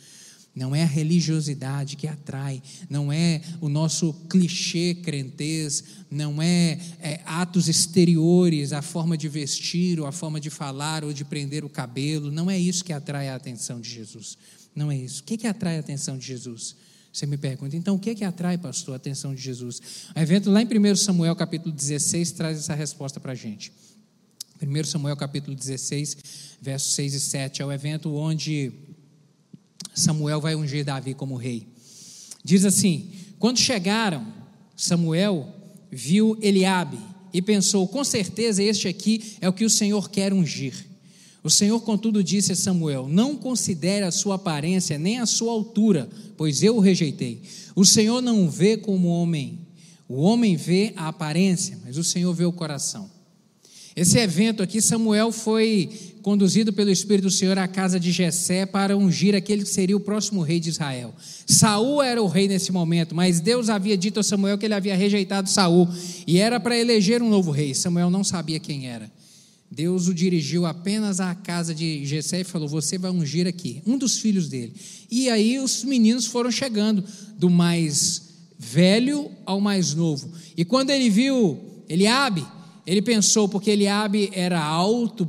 Não 0.55 0.75
é 0.75 0.85
a 0.85 0.87
religiosidade 0.87 1.97
que 1.97 2.07
atrai, 2.07 2.63
não 2.89 3.13
é 3.13 3.43
o 3.61 3.69
nosso 3.69 4.13
clichê 4.31 4.95
crentez, 4.95 5.83
não 6.09 6.41
é, 6.41 6.79
é, 7.01 7.21
atos 7.27 7.69
exteriores, 7.69 8.73
a 8.73 8.81
forma 8.81 9.19
de 9.19 9.29
vestir, 9.29 9.99
ou 9.99 10.07
a 10.07 10.13
forma 10.13 10.41
de 10.41 10.51
falar, 10.51 11.03
ou 11.03 11.13
de 11.13 11.25
prender 11.25 11.65
o 11.65 11.69
cabelo. 11.69 12.31
Não 12.31 12.49
é 12.49 12.57
isso 12.57 12.85
que 12.85 12.93
atrai 12.93 13.29
a 13.29 13.35
atenção 13.35 13.81
de 13.81 13.91
Jesus. 13.91 14.39
Não 14.77 14.93
é 14.93 14.97
isso. 14.97 15.23
O 15.23 15.25
que, 15.25 15.37
que 15.37 15.47
atrai 15.49 15.77
a 15.77 15.81
atenção 15.81 16.17
de 16.17 16.25
Jesus? 16.25 16.77
Você 17.13 17.27
me 17.27 17.37
pergunta, 17.37 17.77
então 17.77 17.97
o 17.97 17.99
que, 17.99 18.15
que 18.15 18.25
atrai, 18.25 18.59
pastor, 18.59 18.95
a 18.95 18.97
atenção 18.97 19.35
de 19.35 19.41
Jesus? 19.41 19.81
O 20.15 20.19
evento 20.19 20.51
lá 20.51 20.63
em 20.63 20.67
1 20.67 20.97
Samuel 20.97 21.35
capítulo 21.35 21.73
16 21.73 22.33
traz 22.33 22.59
essa 22.59 22.75
resposta 22.75 23.19
para 23.19 23.33
a 23.33 23.37
gente. 23.37 23.73
1 24.61 24.85
Samuel 24.85 25.17
capítulo 25.17 25.55
16, 25.55 26.17
versos 26.61 26.93
6 26.95 27.15
e 27.15 27.21
7, 27.21 27.63
é 27.63 27.67
o 27.67 27.73
evento 27.73 28.15
onde 28.15 28.73
Samuel 29.95 30.41
vai 30.41 30.55
ungir 30.55 30.85
Davi 30.85 31.15
como 31.15 31.37
rei. 31.37 31.67
Diz 32.43 32.65
assim: 32.65 33.11
Quando 33.39 33.59
chegaram, 33.59 34.27
Samuel 34.77 35.49
viu 35.91 36.37
Eliabe 36.43 36.99
e 37.33 37.41
pensou: 37.41 37.87
com 37.87 38.05
certeza 38.05 38.63
este 38.63 38.89
aqui 38.89 39.37
é 39.41 39.49
o 39.49 39.53
que 39.53 39.65
o 39.65 39.71
Senhor 39.71 40.11
quer 40.11 40.33
ungir. 40.33 40.75
O 41.43 41.51
Senhor, 41.51 41.79
contudo, 41.81 42.25
disse 42.25 42.53
a 42.53 42.57
Samuel: 42.57 43.07
Não 43.09 43.37
considere 43.37 44.05
a 44.05 44.11
sua 44.11 44.37
aparência 44.37 44.99
nem 44.99 45.19
a 45.19 45.27
sua 45.27 45.53
altura, 45.53 46.09
pois 46.37 46.63
eu 46.63 46.77
o 46.77 46.81
rejeitei. 46.81 47.43
O 47.77 47.85
Senhor 47.85 48.21
não 48.21 48.51
vê 48.51 48.77
como 48.77 49.09
homem, 49.09 49.59
o 50.09 50.21
homem 50.23 50.57
vê 50.57 50.93
a 50.97 51.09
aparência, 51.09 51.79
mas 51.85 51.97
o 51.97 52.05
Senhor 52.05 52.33
vê 52.33 52.45
o 52.45 52.53
coração. 52.53 53.11
Esse 53.95 54.19
evento 54.19 54.63
aqui, 54.63 54.81
Samuel 54.81 55.31
foi 55.31 56.14
conduzido 56.25 56.73
pelo 56.73 56.91
Espírito 56.91 57.25
do 57.25 57.31
Senhor 57.31 57.59
à 57.59 57.69
casa 57.69 58.01
de 58.01 58.11
Jessé 58.11 58.65
para 58.65 58.97
ungir 58.97 59.35
aquele 59.35 59.63
que 59.63 59.69
seria 59.69 59.95
o 59.95 60.01
próximo 60.01 60.41
rei 60.41 60.59
de 60.59 60.71
Israel. 60.71 61.15
Saul 61.47 62.03
era 62.03 62.23
o 62.23 62.27
rei 62.27 62.49
nesse 62.49 62.73
momento, 62.73 63.15
mas 63.15 63.41
Deus 63.41 63.69
havia 63.69 63.95
dito 63.95 64.19
a 64.19 64.23
Samuel 64.23 64.57
que 64.57 64.65
ele 64.65 64.73
havia 64.73 64.97
rejeitado 64.97 65.51
Saul 65.51 65.87
e 66.27 66.39
era 66.39 66.59
para 66.59 66.79
eleger 66.79 67.21
um 67.21 67.29
novo 67.29 67.51
rei. 67.51 67.75
Samuel 67.75 68.09
não 68.09 68.25
sabia 68.25 68.59
quem 68.59 68.89
era. 68.89 69.13
Deus 69.71 70.09
o 70.09 70.15
dirigiu 70.15 70.65
apenas 70.65 71.21
à 71.21 71.35
casa 71.35 71.75
de 71.75 72.07
Jessé 72.07 72.41
e 72.41 72.45
falou: 72.45 72.69
"Você 72.69 72.97
vai 72.97 73.11
ungir 73.11 73.47
aqui 73.47 73.83
um 73.87 73.99
dos 73.99 74.19
filhos 74.19 74.49
dele". 74.49 74.73
E 75.11 75.29
aí 75.29 75.59
os 75.59 75.85
meninos 75.85 76.25
foram 76.25 76.51
chegando 76.51 77.05
do 77.39 77.51
mais 77.51 78.23
velho 78.59 79.31
ao 79.45 79.61
mais 79.61 79.93
novo. 79.95 80.31
E 80.57 80.65
quando 80.65 80.89
ele 80.89 81.11
viu 81.11 81.61
Eliabe, 81.87 82.47
ele 82.87 83.01
pensou, 83.01 83.49
porque 83.49 83.71
Eliabe 83.71 84.31
era 84.33 84.63
alto, 84.63 85.29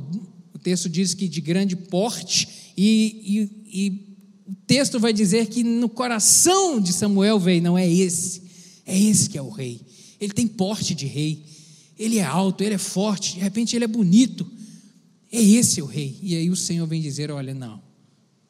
texto 0.66 0.88
diz 0.88 1.14
que 1.14 1.28
de 1.28 1.40
grande 1.40 1.76
porte, 1.76 2.48
e, 2.76 3.48
e, 3.72 3.86
e 3.86 4.16
o 4.48 4.54
texto 4.66 4.98
vai 4.98 5.12
dizer 5.12 5.46
que 5.46 5.62
no 5.62 5.88
coração 5.88 6.80
de 6.80 6.92
Samuel 6.92 7.38
veio, 7.38 7.62
não 7.62 7.78
é 7.78 7.88
esse, 7.88 8.42
é 8.84 9.00
esse 9.00 9.30
que 9.30 9.38
é 9.38 9.42
o 9.42 9.48
rei. 9.48 9.80
Ele 10.20 10.32
tem 10.32 10.48
porte 10.48 10.92
de 10.92 11.06
rei, 11.06 11.44
ele 11.96 12.18
é 12.18 12.24
alto, 12.24 12.64
ele 12.64 12.74
é 12.74 12.78
forte, 12.78 13.34
de 13.34 13.40
repente 13.40 13.76
ele 13.76 13.84
é 13.84 13.88
bonito. 13.88 14.44
É 15.30 15.40
esse 15.40 15.80
o 15.80 15.86
rei. 15.86 16.18
E 16.20 16.34
aí 16.34 16.50
o 16.50 16.56
Senhor 16.56 16.84
vem 16.88 17.00
dizer: 17.00 17.30
olha, 17.30 17.54
não, 17.54 17.80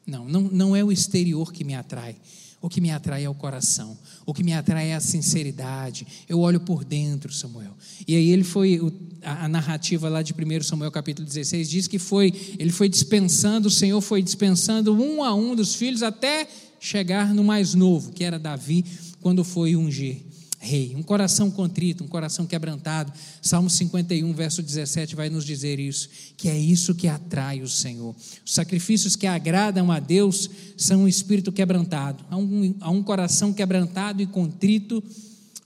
não, 0.06 0.26
não, 0.26 0.40
não 0.40 0.76
é 0.76 0.82
o 0.82 0.90
exterior 0.90 1.52
que 1.52 1.64
me 1.64 1.74
atrai. 1.74 2.16
O 2.60 2.68
que 2.68 2.80
me 2.80 2.90
atrai 2.90 3.24
é 3.24 3.28
o 3.28 3.34
coração. 3.34 3.96
O 4.24 4.34
que 4.34 4.42
me 4.42 4.52
atrai 4.52 4.88
é 4.88 4.94
a 4.94 5.00
sinceridade. 5.00 6.06
Eu 6.28 6.40
olho 6.40 6.58
por 6.58 6.84
dentro, 6.84 7.32
Samuel. 7.32 7.72
E 8.08 8.16
aí 8.16 8.30
ele 8.30 8.44
foi 8.44 8.80
a, 9.22 9.48
narrativa 9.48 10.08
lá 10.08 10.22
de 10.22 10.32
1 10.32 10.62
Samuel 10.62 10.90
capítulo 10.90 11.26
16 11.26 11.68
diz 11.68 11.86
que 11.86 11.98
foi 11.98 12.32
ele 12.58 12.70
foi 12.70 12.88
dispensando, 12.88 13.68
o 13.68 13.70
Senhor 13.70 14.00
foi 14.00 14.22
dispensando 14.22 14.94
um 14.94 15.22
a 15.22 15.34
um 15.34 15.54
dos 15.54 15.74
filhos 15.74 16.02
até 16.02 16.48
chegar 16.78 17.34
no 17.34 17.42
mais 17.42 17.74
novo, 17.74 18.12
que 18.12 18.22
era 18.22 18.38
Davi, 18.38 18.84
quando 19.20 19.42
foi 19.42 19.74
ungir 19.74 20.25
rei. 20.66 20.94
Um 20.96 21.02
coração 21.02 21.50
contrito, 21.50 22.02
um 22.02 22.08
coração 22.08 22.44
quebrantado. 22.44 23.12
Salmo 23.40 23.70
51, 23.70 24.32
verso 24.32 24.62
17 24.62 25.14
vai 25.14 25.30
nos 25.30 25.44
dizer 25.44 25.78
isso, 25.78 26.08
que 26.36 26.48
é 26.48 26.58
isso 26.58 26.94
que 26.94 27.06
atrai 27.06 27.62
o 27.62 27.68
Senhor. 27.68 28.14
Os 28.44 28.52
sacrifícios 28.52 29.14
que 29.14 29.26
agradam 29.26 29.92
a 29.92 30.00
Deus 30.00 30.50
são 30.76 31.04
um 31.04 31.08
espírito 31.08 31.52
quebrantado. 31.52 32.24
A 32.28 32.36
um, 32.36 32.74
a 32.80 32.90
um 32.90 33.02
coração 33.02 33.52
quebrantado 33.52 34.20
e 34.20 34.26
contrito, 34.26 35.02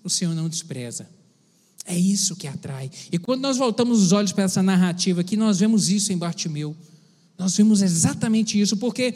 o 0.04 0.10
Senhor 0.10 0.34
não 0.34 0.48
despreza. 0.48 1.08
É 1.86 1.98
isso 1.98 2.36
que 2.36 2.46
atrai. 2.46 2.90
E 3.10 3.18
quando 3.18 3.40
nós 3.40 3.56
voltamos 3.56 4.02
os 4.02 4.12
olhos 4.12 4.32
para 4.32 4.44
essa 4.44 4.62
narrativa 4.62 5.22
aqui, 5.22 5.36
nós 5.36 5.58
vemos 5.58 5.88
isso 5.88 6.12
em 6.12 6.18
Bartimeu. 6.18 6.76
Nós 7.38 7.56
vimos 7.56 7.80
exatamente 7.80 8.60
isso, 8.60 8.76
porque 8.76 9.14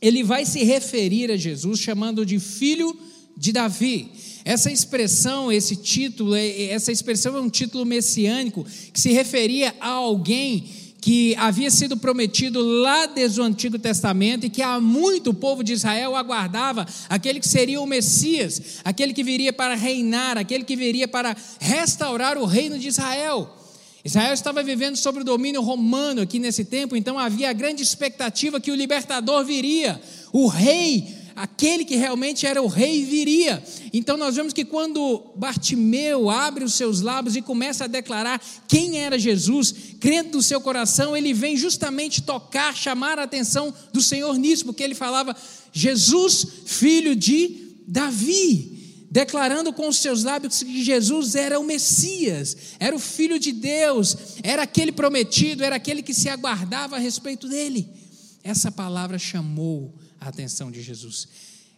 ele 0.00 0.22
vai 0.22 0.46
se 0.46 0.62
referir 0.62 1.30
a 1.30 1.36
Jesus 1.36 1.80
chamando 1.80 2.24
de 2.24 2.38
filho 2.38 2.96
de 3.36 3.52
Davi. 3.52 4.10
Essa 4.44 4.70
expressão, 4.70 5.50
esse 5.50 5.76
título, 5.76 6.34
é, 6.34 6.46
é, 6.46 6.70
essa 6.70 6.92
expressão 6.92 7.36
é 7.36 7.40
um 7.40 7.50
título 7.50 7.84
messiânico 7.84 8.64
que 8.92 9.00
se 9.00 9.12
referia 9.12 9.74
a 9.80 9.90
alguém 9.90 10.64
que 11.00 11.36
havia 11.36 11.70
sido 11.70 11.96
prometido 11.96 12.60
lá 12.60 13.06
desde 13.06 13.40
o 13.40 13.44
Antigo 13.44 13.78
Testamento 13.78 14.46
e 14.46 14.50
que 14.50 14.62
há 14.62 14.80
muito 14.80 15.30
o 15.30 15.34
povo 15.34 15.62
de 15.62 15.72
Israel 15.72 16.16
aguardava 16.16 16.86
aquele 17.08 17.38
que 17.38 17.48
seria 17.48 17.80
o 17.80 17.86
Messias, 17.86 18.80
aquele 18.84 19.12
que 19.12 19.22
viria 19.22 19.52
para 19.52 19.74
reinar, 19.74 20.36
aquele 20.36 20.64
que 20.64 20.74
viria 20.74 21.06
para 21.06 21.36
restaurar 21.60 22.38
o 22.38 22.44
reino 22.44 22.78
de 22.78 22.88
Israel. 22.88 23.52
Israel 24.04 24.32
estava 24.32 24.62
vivendo 24.62 24.96
sob 24.96 25.20
o 25.20 25.24
domínio 25.24 25.60
romano 25.60 26.22
aqui 26.22 26.38
nesse 26.38 26.64
tempo, 26.64 26.94
então 26.94 27.18
havia 27.18 27.50
a 27.50 27.52
grande 27.52 27.82
expectativa 27.82 28.60
que 28.60 28.70
o 28.70 28.74
libertador 28.76 29.44
viria, 29.44 30.00
o 30.32 30.46
rei 30.46 31.15
aquele 31.36 31.84
que 31.84 31.96
realmente 31.96 32.46
era 32.46 32.62
o 32.62 32.66
rei 32.66 33.04
viria. 33.04 33.62
Então 33.92 34.16
nós 34.16 34.34
vemos 34.34 34.54
que 34.54 34.64
quando 34.64 35.32
Bartimeu 35.36 36.30
abre 36.30 36.64
os 36.64 36.72
seus 36.72 37.02
lábios 37.02 37.36
e 37.36 37.42
começa 37.42 37.84
a 37.84 37.88
declarar 37.88 38.42
quem 38.66 38.98
era 38.98 39.18
Jesus, 39.18 39.74
crendo 40.00 40.38
no 40.38 40.42
seu 40.42 40.62
coração, 40.62 41.14
ele 41.14 41.34
vem 41.34 41.54
justamente 41.54 42.22
tocar, 42.22 42.74
chamar 42.74 43.18
a 43.18 43.24
atenção 43.24 43.72
do 43.92 44.00
Senhor 44.00 44.38
nisso, 44.38 44.64
porque 44.64 44.82
ele 44.82 44.94
falava 44.94 45.36
Jesus, 45.70 46.46
filho 46.64 47.14
de 47.14 47.74
Davi 47.86 48.72
declarando 49.08 49.72
com 49.72 49.88
os 49.88 49.98
seus 49.98 50.24
lábios 50.24 50.62
que 50.62 50.82
Jesus 50.82 51.36
era 51.36 51.58
o 51.58 51.64
Messias, 51.64 52.56
era 52.78 52.94
o 52.94 52.98
Filho 52.98 53.38
de 53.38 53.50
Deus, 53.50 54.14
era 54.42 54.62
aquele 54.62 54.92
prometido, 54.92 55.64
era 55.64 55.76
aquele 55.76 56.02
que 56.02 56.12
se 56.12 56.28
aguardava 56.28 56.96
a 56.96 56.98
respeito 56.98 57.48
dele. 57.48 57.88
Essa 58.42 58.70
palavra 58.70 59.18
chamou 59.18 59.94
a 60.20 60.28
atenção 60.28 60.70
de 60.70 60.82
Jesus. 60.82 61.28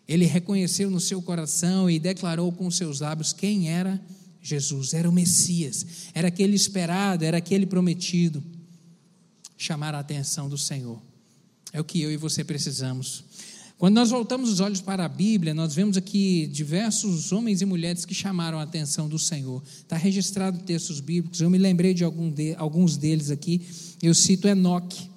Ele 0.08 0.24
reconheceu 0.24 0.90
no 0.90 1.00
seu 1.00 1.20
coração 1.20 1.90
e 1.90 1.98
declarou 1.98 2.50
com 2.50 2.70
seus 2.70 3.00
lábios 3.00 3.32
quem 3.32 3.68
era 3.68 4.00
Jesus, 4.40 4.94
era 4.94 5.08
o 5.08 5.12
Messias, 5.12 5.86
era 6.14 6.28
aquele 6.28 6.56
esperado, 6.56 7.24
era 7.24 7.36
aquele 7.36 7.66
prometido. 7.66 8.42
Chamar 9.56 9.94
a 9.94 9.98
atenção 9.98 10.48
do 10.48 10.56
Senhor. 10.56 11.02
É 11.72 11.80
o 11.80 11.84
que 11.84 12.00
eu 12.00 12.10
e 12.10 12.16
você 12.16 12.42
precisamos. 12.42 13.24
Quando 13.76 13.94
nós 13.94 14.10
voltamos 14.10 14.50
os 14.50 14.60
olhos 14.60 14.80
para 14.80 15.04
a 15.04 15.08
Bíblia, 15.08 15.52
nós 15.52 15.74
vemos 15.74 15.96
aqui 15.96 16.46
diversos 16.46 17.30
homens 17.30 17.60
e 17.60 17.66
mulheres 17.66 18.04
que 18.04 18.14
chamaram 18.14 18.58
a 18.58 18.62
atenção 18.62 19.08
do 19.08 19.18
Senhor. 19.18 19.62
Está 19.64 19.96
registrado 19.96 20.58
textos 20.60 21.00
bíblicos, 21.00 21.40
eu 21.40 21.50
me 21.50 21.58
lembrei 21.58 21.92
de, 21.92 22.04
de 22.34 22.54
alguns 22.56 22.96
deles 22.96 23.30
aqui. 23.30 23.60
Eu 24.02 24.14
cito 24.14 24.48
Enoque, 24.48 25.10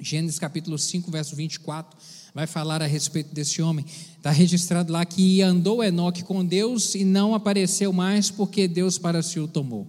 Gênesis 0.00 0.38
capítulo 0.38 0.78
5, 0.78 1.10
verso 1.10 1.36
24 1.36 1.96
vai 2.36 2.46
falar 2.46 2.82
a 2.82 2.86
respeito 2.86 3.34
desse 3.34 3.62
homem. 3.62 3.82
Está 4.14 4.30
registrado 4.30 4.92
lá 4.92 5.06
que 5.06 5.40
andou 5.40 5.82
Enoque 5.82 6.22
com 6.22 6.44
Deus 6.44 6.94
e 6.94 7.02
não 7.02 7.34
apareceu 7.34 7.94
mais 7.94 8.30
porque 8.30 8.68
Deus 8.68 8.98
para 8.98 9.22
si 9.22 9.40
o 9.40 9.48
tomou. 9.48 9.86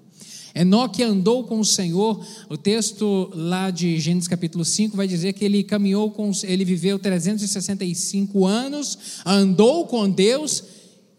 Enoque 0.56 1.04
andou 1.04 1.44
com 1.44 1.60
o 1.60 1.66
Senhor, 1.66 2.26
o 2.50 2.56
texto 2.56 3.30
lá 3.36 3.70
de 3.70 4.00
Gênesis 4.00 4.30
capítulo 4.30 4.64
5 4.64 4.96
vai 4.96 5.10
dizer 5.10 5.34
que 5.34 5.44
ele 5.44 5.62
caminhou 5.62 6.10
com, 6.10 6.32
ele 6.44 6.64
viveu 6.64 6.98
365 6.98 8.46
anos, 8.46 8.98
andou 9.26 9.86
com 9.86 10.10
Deus 10.10 10.64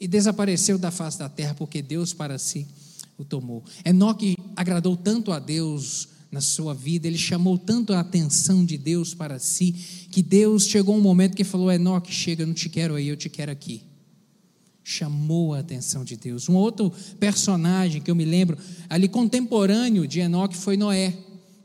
e 0.00 0.08
desapareceu 0.08 0.78
da 0.78 0.90
face 0.90 1.18
da 1.18 1.28
terra 1.28 1.52
porque 1.52 1.82
Deus 1.82 2.14
para 2.14 2.38
si 2.38 2.66
o 3.18 3.24
tomou. 3.24 3.62
Enoque 3.84 4.34
agradou 4.56 4.96
tanto 4.96 5.30
a 5.30 5.38
Deus 5.38 6.08
na 6.30 6.40
sua 6.40 6.74
vida, 6.74 7.06
ele 7.06 7.16
chamou 7.16 7.56
tanto 7.56 7.92
a 7.92 8.00
atenção 8.00 8.64
de 8.64 8.76
Deus 8.76 9.14
para 9.14 9.38
si, 9.38 9.72
que 10.10 10.22
Deus 10.22 10.66
chegou 10.66 10.96
um 10.96 11.00
momento 11.00 11.34
que 11.34 11.44
falou: 11.44 11.72
Enoque, 11.72 12.12
chega, 12.12 12.44
não 12.44 12.52
te 12.52 12.68
quero 12.68 12.94
aí, 12.94 13.08
eu 13.08 13.16
te 13.16 13.28
quero 13.28 13.50
aqui. 13.50 13.82
Chamou 14.84 15.54
a 15.54 15.60
atenção 15.60 16.04
de 16.04 16.16
Deus. 16.16 16.48
Um 16.48 16.54
outro 16.54 16.92
personagem 17.18 18.00
que 18.02 18.10
eu 18.10 18.14
me 18.14 18.24
lembro, 18.24 18.58
ali 18.88 19.08
contemporâneo 19.08 20.06
de 20.06 20.20
Enoque, 20.20 20.56
foi 20.56 20.76
Noé. 20.76 21.14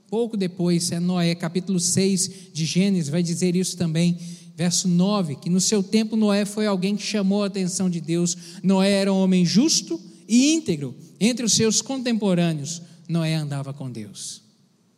Pouco 0.07 0.37
depois, 0.37 0.91
é 0.91 0.99
Noé, 0.99 1.33
capítulo 1.35 1.79
6 1.79 2.51
de 2.53 2.65
Gênesis, 2.65 3.09
vai 3.09 3.23
dizer 3.23 3.55
isso 3.55 3.75
também, 3.75 4.17
verso 4.55 4.87
9: 4.87 5.35
que 5.35 5.49
no 5.49 5.59
seu 5.59 5.83
tempo 5.83 6.15
Noé 6.15 6.45
foi 6.45 6.67
alguém 6.67 6.95
que 6.95 7.03
chamou 7.03 7.43
a 7.43 7.47
atenção 7.47 7.89
de 7.89 7.99
Deus. 7.99 8.37
Noé 8.63 8.91
era 8.91 9.11
um 9.11 9.17
homem 9.17 9.45
justo 9.45 9.99
e 10.25 10.53
íntegro. 10.53 10.95
Entre 11.19 11.45
os 11.45 11.53
seus 11.53 11.81
contemporâneos, 11.81 12.81
Noé 13.09 13.35
andava 13.35 13.73
com 13.73 13.91
Deus. 13.91 14.42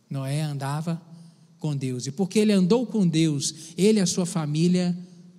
Noé 0.10 0.42
andava 0.42 1.02
com 1.60 1.76
Deus. 1.76 2.06
E 2.06 2.12
porque 2.12 2.40
ele 2.40 2.52
andou 2.52 2.86
com 2.86 3.08
Deus, 3.08 3.54
ele 3.78 4.00
e 4.00 4.02
a 4.02 4.06
sua 4.06 4.26
família 4.26 4.96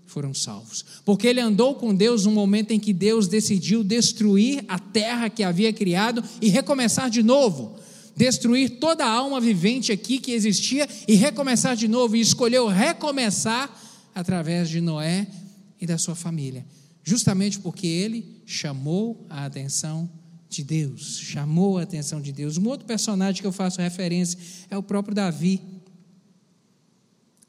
foram 0.06 0.32
salvos. 0.32 0.84
Porque 1.04 1.26
ele 1.26 1.40
andou 1.40 1.74
com 1.74 1.94
Deus 1.94 2.24
no 2.24 2.32
momento 2.32 2.70
em 2.72 2.80
que 2.80 2.92
Deus 2.92 3.28
decidiu 3.28 3.84
destruir 3.84 4.64
a 4.68 4.78
terra 4.78 5.28
que 5.28 5.42
havia 5.42 5.72
criado 5.72 6.22
e 6.40 6.48
recomeçar 6.48 7.10
de 7.10 7.22
novo. 7.22 7.78
Destruir 8.16 8.78
toda 8.78 9.04
a 9.04 9.10
alma 9.10 9.40
vivente 9.40 9.92
aqui 9.92 10.18
que 10.18 10.32
existia 10.32 10.88
e 11.06 11.14
recomeçar 11.14 11.76
de 11.76 11.86
novo. 11.86 12.16
E 12.16 12.20
escolheu 12.20 12.66
recomeçar 12.66 13.70
através 14.14 14.70
de 14.70 14.80
Noé 14.80 15.26
e 15.80 15.86
da 15.86 15.98
sua 15.98 16.14
família. 16.14 16.64
Justamente 17.04 17.58
porque 17.58 17.86
ele 17.86 18.42
chamou 18.46 19.26
a 19.28 19.44
atenção 19.44 20.08
de 20.08 20.25
Deus. 20.62 21.18
Chamou 21.18 21.78
a 21.78 21.82
atenção 21.82 22.20
de 22.20 22.32
Deus. 22.32 22.56
Um 22.56 22.66
outro 22.66 22.86
personagem 22.86 23.40
que 23.40 23.46
eu 23.46 23.52
faço 23.52 23.80
referência 23.80 24.38
é 24.70 24.76
o 24.76 24.82
próprio 24.82 25.14
Davi, 25.14 25.62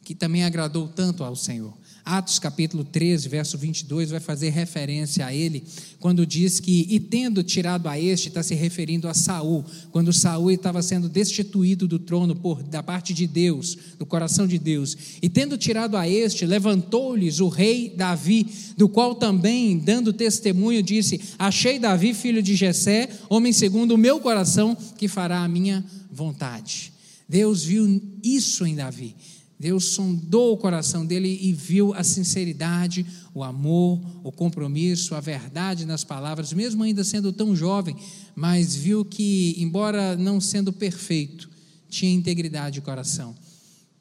que 0.04 0.16
também 0.16 0.44
agradou 0.44 0.88
tanto 0.88 1.24
ao 1.24 1.36
Senhor. 1.36 1.78
Atos 2.08 2.40
capítulo 2.40 2.86
13, 2.86 3.28
verso 3.28 3.58
22, 3.58 4.12
vai 4.12 4.22
fazer 4.22 4.50
referência 4.50 5.26
a 5.26 5.34
ele, 5.34 5.62
quando 6.00 6.26
diz 6.26 6.62
que, 6.62 6.88
e 6.90 7.02
tendo 7.02 7.44
tirado 7.44 7.88
a 7.90 8.00
este, 8.00 8.30
está 8.30 8.42
se 8.42 8.56
referindo 8.56 9.10
a 9.10 9.14
Saul, 9.14 9.66
quando 9.92 10.14
Saul 10.14 10.52
estava 10.52 10.82
sendo 10.82 11.10
destituído 11.10 11.86
do 11.86 12.00
trono 12.00 12.34
por, 12.34 12.64
da 12.64 12.82
parte 12.82 13.14
de 13.14 13.28
Deus, 13.28 13.78
do 14.00 14.06
coração 14.06 14.48
de 14.48 14.58
Deus, 14.58 14.96
e 15.22 15.28
tendo 15.28 15.58
tirado 15.58 15.98
a 15.98 16.08
este, 16.08 16.46
levantou-lhes 16.46 17.42
o 17.42 17.50
rei 17.50 17.90
Davi, 17.90 18.48
do 18.78 18.88
qual 18.88 19.14
também, 19.14 19.78
dando 19.78 20.14
testemunho, 20.14 20.82
disse: 20.82 21.20
Achei 21.38 21.78
Davi, 21.78 22.14
filho 22.14 22.42
de 22.42 22.56
Jessé, 22.56 23.10
homem 23.30 23.52
segundo 23.52 23.96
o 23.96 23.98
meu 23.98 24.22
coração, 24.22 24.78
que 24.98 25.10
fará 25.10 25.44
a 25.44 25.48
minha 25.50 25.84
vontade. 26.10 26.94
Deus 27.28 27.66
viu 27.66 28.02
isso 28.24 28.66
em 28.66 28.76
Davi. 28.76 29.14
Deus 29.60 29.86
sondou 29.86 30.54
o 30.54 30.58
coração 30.58 31.06
dele 31.06 31.40
e 31.42 31.52
viu 31.52 31.94
a 31.94 32.04
sinceridade, 32.04 33.06
o 33.34 33.44
amor, 33.44 34.00
o 34.24 34.32
compromisso, 34.32 35.16
a 35.16 35.20
verdade 35.20 35.86
nas 35.86 36.04
palavras, 36.04 36.54
mesmo 36.54 36.84
ainda 36.84 37.04
sendo 37.04 37.34
tão 37.34 37.56
jovem, 37.56 37.96
mas 38.36 38.76
viu 38.76 39.04
que, 39.04 39.56
embora 39.58 40.16
não 40.16 40.40
sendo 40.40 40.72
perfeito, 40.72 41.50
tinha 41.90 42.14
integridade 42.14 42.76
de 42.76 42.82
coração. 42.82 43.36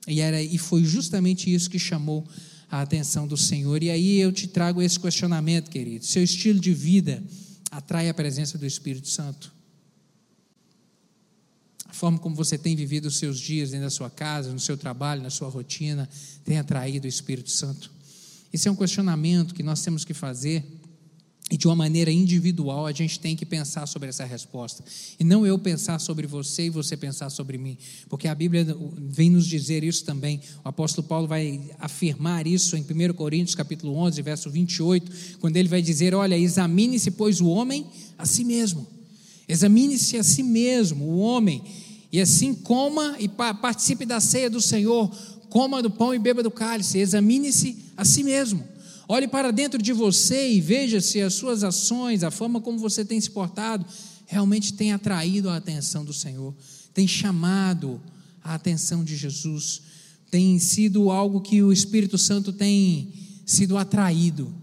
E, 0.06 0.20
era, 0.20 0.42
e 0.42 0.58
foi 0.58 0.84
justamente 0.84 1.52
isso 1.52 1.70
que 1.70 1.78
chamou 1.78 2.26
a 2.70 2.82
atenção 2.82 3.26
do 3.26 3.36
Senhor. 3.36 3.82
E 3.82 3.90
aí 3.90 4.18
eu 4.18 4.32
te 4.32 4.46
trago 4.46 4.82
esse 4.82 5.00
questionamento, 5.00 5.70
querido: 5.70 6.04
seu 6.04 6.22
estilo 6.22 6.60
de 6.60 6.74
vida 6.74 7.22
atrai 7.70 8.08
a 8.08 8.14
presença 8.14 8.58
do 8.58 8.66
Espírito 8.66 9.08
Santo? 9.08 9.55
Forma 11.96 12.18
como 12.18 12.36
você 12.36 12.56
tem 12.56 12.76
vivido 12.76 13.06
os 13.06 13.18
seus 13.18 13.38
dias 13.40 13.70
dentro 13.70 13.86
da 13.86 13.90
sua 13.90 14.10
casa, 14.10 14.52
no 14.52 14.60
seu 14.60 14.76
trabalho, 14.76 15.22
na 15.22 15.30
sua 15.30 15.48
rotina, 15.48 16.08
tem 16.44 16.58
atraído 16.58 17.06
o 17.06 17.08
Espírito 17.08 17.50
Santo? 17.50 17.90
Esse 18.52 18.68
é 18.68 18.70
um 18.70 18.76
questionamento 18.76 19.54
que 19.54 19.62
nós 19.62 19.82
temos 19.82 20.04
que 20.04 20.14
fazer 20.14 20.64
e 21.48 21.56
de 21.56 21.68
uma 21.68 21.76
maneira 21.76 22.10
individual 22.10 22.86
a 22.86 22.92
gente 22.92 23.20
tem 23.20 23.36
que 23.36 23.46
pensar 23.46 23.86
sobre 23.86 24.08
essa 24.08 24.24
resposta. 24.24 24.84
E 25.18 25.22
não 25.22 25.46
eu 25.46 25.56
pensar 25.56 26.00
sobre 26.00 26.26
você 26.26 26.66
e 26.66 26.70
você 26.70 26.96
pensar 26.96 27.30
sobre 27.30 27.56
mim. 27.56 27.78
Porque 28.08 28.26
a 28.26 28.34
Bíblia 28.34 28.66
vem 28.98 29.30
nos 29.30 29.46
dizer 29.46 29.84
isso 29.84 30.04
também. 30.04 30.40
O 30.64 30.68
apóstolo 30.68 31.06
Paulo 31.06 31.28
vai 31.28 31.70
afirmar 31.78 32.48
isso 32.48 32.76
em 32.76 32.82
1 32.82 33.14
Coríntios 33.14 33.54
capítulo 33.54 33.94
11, 33.94 34.20
verso 34.22 34.50
28, 34.50 35.38
quando 35.38 35.56
ele 35.56 35.68
vai 35.68 35.80
dizer, 35.80 36.16
olha, 36.16 36.36
examine-se 36.36 37.12
pois 37.12 37.40
o 37.40 37.46
homem 37.46 37.86
a 38.18 38.26
si 38.26 38.42
mesmo. 38.42 38.84
Examine-se 39.48 40.16
a 40.16 40.24
si 40.24 40.42
mesmo, 40.42 41.04
o 41.04 41.18
homem, 41.18 41.62
e 42.16 42.20
assim 42.22 42.54
coma 42.54 43.14
e 43.18 43.28
participe 43.28 44.06
da 44.06 44.20
ceia 44.20 44.48
do 44.48 44.58
Senhor, 44.58 45.14
coma 45.50 45.82
do 45.82 45.90
pão 45.90 46.14
e 46.14 46.18
beba 46.18 46.42
do 46.42 46.50
cálice, 46.50 46.96
examine-se 46.96 47.76
a 47.94 48.06
si 48.06 48.24
mesmo. 48.24 48.64
Olhe 49.06 49.28
para 49.28 49.50
dentro 49.50 49.82
de 49.82 49.92
você 49.92 50.50
e 50.50 50.58
veja 50.58 50.98
se 50.98 51.20
as 51.20 51.34
suas 51.34 51.62
ações, 51.62 52.24
a 52.24 52.30
forma 52.30 52.58
como 52.58 52.78
você 52.78 53.04
tem 53.04 53.20
se 53.20 53.30
portado, 53.30 53.84
realmente 54.24 54.72
tem 54.72 54.94
atraído 54.94 55.50
a 55.50 55.56
atenção 55.56 56.06
do 56.06 56.12
Senhor, 56.14 56.54
tem 56.94 57.06
chamado 57.06 58.00
a 58.42 58.54
atenção 58.54 59.04
de 59.04 59.14
Jesus, 59.14 59.82
tem 60.30 60.58
sido 60.58 61.10
algo 61.10 61.42
que 61.42 61.62
o 61.62 61.70
Espírito 61.70 62.16
Santo 62.16 62.50
tem 62.50 63.12
sido 63.44 63.76
atraído. 63.76 64.54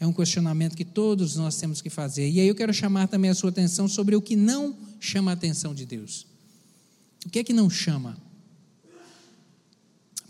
É 0.00 0.06
um 0.06 0.14
questionamento 0.14 0.74
que 0.74 0.84
todos 0.86 1.36
nós 1.36 1.58
temos 1.58 1.82
que 1.82 1.90
fazer. 1.90 2.30
E 2.30 2.40
aí 2.40 2.48
eu 2.48 2.54
quero 2.54 2.72
chamar 2.72 3.06
também 3.06 3.30
a 3.30 3.34
sua 3.34 3.50
atenção 3.50 3.86
sobre 3.86 4.16
o 4.16 4.22
que 4.22 4.34
não 4.34 4.74
chama 4.98 5.30
a 5.30 5.34
atenção 5.34 5.74
de 5.74 5.84
Deus. 5.84 6.31
O 7.26 7.30
que 7.30 7.38
é 7.38 7.44
que 7.44 7.52
não 7.52 7.70
chama? 7.70 8.16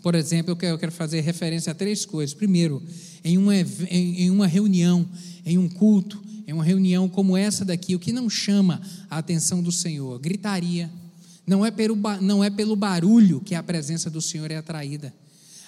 Por 0.01 0.15
exemplo, 0.15 0.57
eu 0.61 0.77
quero 0.77 0.91
fazer 0.91 1.21
referência 1.21 1.71
a 1.71 1.75
três 1.75 2.05
coisas. 2.05 2.33
Primeiro, 2.33 2.83
em 3.23 3.37
uma, 3.37 3.55
em 3.55 4.29
uma 4.29 4.45
reunião, 4.45 5.07
em 5.45 5.57
um 5.57 5.69
culto, 5.69 6.21
em 6.45 6.51
uma 6.51 6.63
reunião 6.63 7.07
como 7.07 7.37
essa 7.37 7.63
daqui, 7.63 7.95
o 7.95 7.99
que 7.99 8.11
não 8.11 8.29
chama 8.29 8.81
a 9.09 9.17
atenção 9.17 9.63
do 9.63 9.71
Senhor? 9.71 10.19
Gritaria. 10.19 10.91
Não 11.47 11.65
é 11.65 11.71
pelo, 11.71 11.97
não 12.21 12.43
é 12.43 12.49
pelo 12.49 12.75
barulho 12.75 13.41
que 13.41 13.55
a 13.55 13.63
presença 13.63 14.09
do 14.09 14.21
Senhor 14.21 14.51
é 14.51 14.57
atraída. 14.57 15.13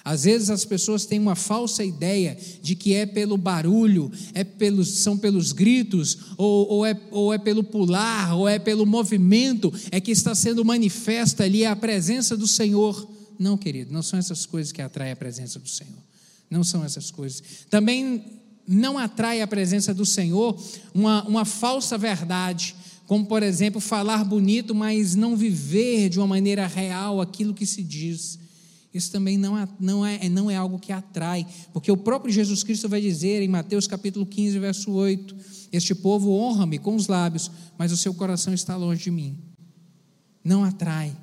Às 0.06 0.22
vezes 0.22 0.50
as 0.50 0.64
pessoas 0.64 1.04
têm 1.04 1.18
uma 1.18 1.34
falsa 1.34 1.82
ideia 1.84 2.38
de 2.62 2.76
que 2.76 2.94
é 2.94 3.04
pelo 3.04 3.36
barulho, 3.36 4.08
é 4.34 4.44
pelos, 4.44 4.98
são 4.98 5.18
pelos 5.18 5.50
gritos, 5.50 6.16
ou, 6.36 6.68
ou, 6.68 6.86
é, 6.86 6.96
ou 7.10 7.34
é 7.34 7.38
pelo 7.38 7.64
pular, 7.64 8.36
ou 8.36 8.48
é 8.48 8.56
pelo 8.56 8.86
movimento, 8.86 9.74
é 9.90 10.00
que 10.00 10.12
está 10.12 10.32
sendo 10.32 10.64
manifesta 10.64 11.42
ali 11.42 11.66
a 11.66 11.74
presença 11.74 12.36
do 12.36 12.46
Senhor. 12.46 13.04
Não, 13.36 13.58
querido, 13.58 13.92
não 13.92 14.00
são 14.00 14.16
essas 14.16 14.46
coisas 14.46 14.70
que 14.70 14.80
atraem 14.80 15.10
a 15.10 15.16
presença 15.16 15.58
do 15.58 15.68
Senhor. 15.68 15.98
Não 16.48 16.62
são 16.62 16.84
essas 16.84 17.10
coisas. 17.10 17.42
Também 17.68 18.24
não 18.64 18.96
atrai 18.96 19.42
a 19.42 19.46
presença 19.48 19.92
do 19.92 20.06
Senhor 20.06 20.56
uma, 20.94 21.26
uma 21.26 21.44
falsa 21.44 21.98
verdade, 21.98 22.76
como 23.08 23.26
por 23.26 23.42
exemplo 23.42 23.80
falar 23.80 24.24
bonito, 24.24 24.72
mas 24.72 25.16
não 25.16 25.36
viver 25.36 26.08
de 26.10 26.20
uma 26.20 26.28
maneira 26.28 26.64
real 26.64 27.20
aquilo 27.20 27.52
que 27.52 27.66
se 27.66 27.82
diz. 27.82 28.45
Isso 28.96 29.12
também 29.12 29.36
não 29.36 29.58
é, 29.58 29.68
não, 29.78 30.06
é, 30.06 30.26
não 30.30 30.50
é 30.50 30.56
algo 30.56 30.78
que 30.78 30.90
atrai, 30.90 31.46
porque 31.70 31.92
o 31.92 31.98
próprio 31.98 32.32
Jesus 32.32 32.62
Cristo 32.62 32.88
vai 32.88 32.98
dizer 32.98 33.42
em 33.42 33.48
Mateus 33.48 33.86
capítulo 33.86 34.24
15, 34.24 34.58
verso 34.58 34.90
8: 34.90 35.36
Este 35.70 35.94
povo 35.94 36.30
honra-me 36.30 36.78
com 36.78 36.96
os 36.96 37.06
lábios, 37.06 37.50
mas 37.76 37.92
o 37.92 37.96
seu 37.96 38.14
coração 38.14 38.54
está 38.54 38.74
longe 38.74 39.04
de 39.04 39.10
mim. 39.10 39.36
Não 40.42 40.64
atrai. 40.64 41.14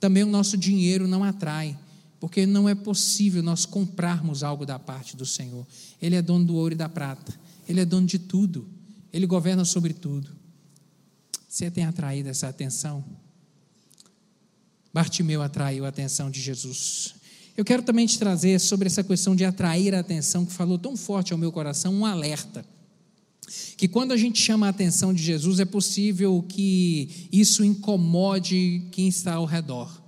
Também 0.00 0.24
o 0.24 0.26
nosso 0.26 0.56
dinheiro 0.56 1.06
não 1.06 1.22
atrai, 1.22 1.78
porque 2.18 2.44
não 2.44 2.68
é 2.68 2.74
possível 2.74 3.40
nós 3.40 3.64
comprarmos 3.64 4.42
algo 4.42 4.66
da 4.66 4.76
parte 4.76 5.16
do 5.16 5.24
Senhor. 5.24 5.64
Ele 6.02 6.16
é 6.16 6.22
dono 6.22 6.44
do 6.44 6.56
ouro 6.56 6.74
e 6.74 6.76
da 6.76 6.88
prata, 6.88 7.32
ele 7.68 7.80
é 7.80 7.84
dono 7.84 8.06
de 8.08 8.18
tudo, 8.18 8.68
ele 9.12 9.26
governa 9.26 9.64
sobre 9.64 9.92
tudo. 9.92 10.28
Você 11.48 11.70
tem 11.70 11.84
atraído 11.84 12.28
essa 12.28 12.48
atenção? 12.48 13.04
Bartimeu 14.96 15.42
atraiu 15.42 15.84
a 15.84 15.88
atenção 15.88 16.30
de 16.30 16.40
Jesus. 16.40 17.16
Eu 17.54 17.66
quero 17.66 17.82
também 17.82 18.06
te 18.06 18.18
trazer 18.18 18.58
sobre 18.58 18.86
essa 18.86 19.04
questão 19.04 19.36
de 19.36 19.44
atrair 19.44 19.94
a 19.94 20.00
atenção, 20.00 20.46
que 20.46 20.54
falou 20.54 20.78
tão 20.78 20.96
forte 20.96 21.34
ao 21.34 21.38
meu 21.38 21.52
coração, 21.52 21.92
um 21.92 22.06
alerta. 22.06 22.64
Que 23.76 23.86
quando 23.86 24.12
a 24.12 24.16
gente 24.16 24.40
chama 24.40 24.64
a 24.64 24.70
atenção 24.70 25.12
de 25.12 25.22
Jesus, 25.22 25.60
é 25.60 25.66
possível 25.66 26.42
que 26.48 27.28
isso 27.30 27.62
incomode 27.62 28.88
quem 28.90 29.06
está 29.06 29.34
ao 29.34 29.44
redor. 29.44 30.02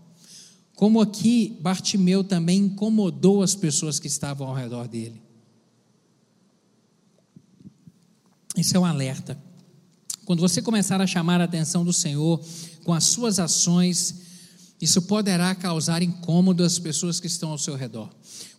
Como 0.74 1.02
aqui, 1.02 1.58
Bartimeu 1.60 2.24
também 2.24 2.60
incomodou 2.60 3.42
as 3.42 3.54
pessoas 3.54 4.00
que 4.00 4.06
estavam 4.06 4.48
ao 4.48 4.54
redor 4.54 4.88
dele. 4.88 5.20
Isso 8.56 8.74
é 8.74 8.80
um 8.80 8.86
alerta. 8.86 9.38
Quando 10.24 10.40
você 10.40 10.62
começar 10.62 10.98
a 11.02 11.06
chamar 11.06 11.42
a 11.42 11.44
atenção 11.44 11.84
do 11.84 11.92
Senhor 11.92 12.42
com 12.84 12.94
as 12.94 13.04
suas 13.04 13.38
ações, 13.38 14.27
isso 14.80 15.02
poderá 15.02 15.54
causar 15.54 16.02
incômodo 16.02 16.62
às 16.62 16.78
pessoas 16.78 17.18
que 17.18 17.26
estão 17.26 17.50
ao 17.50 17.58
seu 17.58 17.74
redor. 17.74 18.08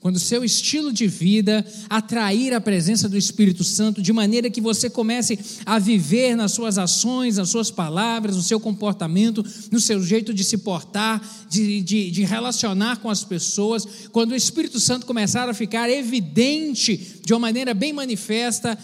Quando 0.01 0.19
seu 0.19 0.43
estilo 0.43 0.93
de 0.93 1.07
vida 1.07 1.65
atrair 1.89 2.53
a 2.53 2.61
presença 2.61 3.07
do 3.07 3.17
Espírito 3.17 3.63
Santo, 3.63 4.01
de 4.01 4.13
maneira 4.13 4.49
que 4.49 4.61
você 4.61 4.89
comece 4.89 5.37
a 5.65 5.77
viver 5.77 6.35
nas 6.35 6.53
suas 6.53 6.77
ações, 6.77 7.37
nas 7.37 7.49
suas 7.49 7.69
palavras, 7.69 8.35
no 8.35 8.41
seu 8.41 8.59
comportamento, 8.59 9.45
no 9.71 9.79
seu 9.79 10.01
jeito 10.01 10.33
de 10.33 10.43
se 10.43 10.57
portar, 10.57 11.21
de, 11.49 11.81
de, 11.81 12.11
de 12.11 12.23
relacionar 12.23 12.97
com 12.97 13.09
as 13.09 13.23
pessoas, 13.23 13.85
quando 14.11 14.31
o 14.31 14.35
Espírito 14.35 14.79
Santo 14.79 15.05
começar 15.05 15.49
a 15.49 15.53
ficar 15.53 15.89
evidente 15.89 17.19
de 17.23 17.33
uma 17.33 17.39
maneira 17.39 17.73
bem 17.73 17.91
manifesta, 17.91 18.77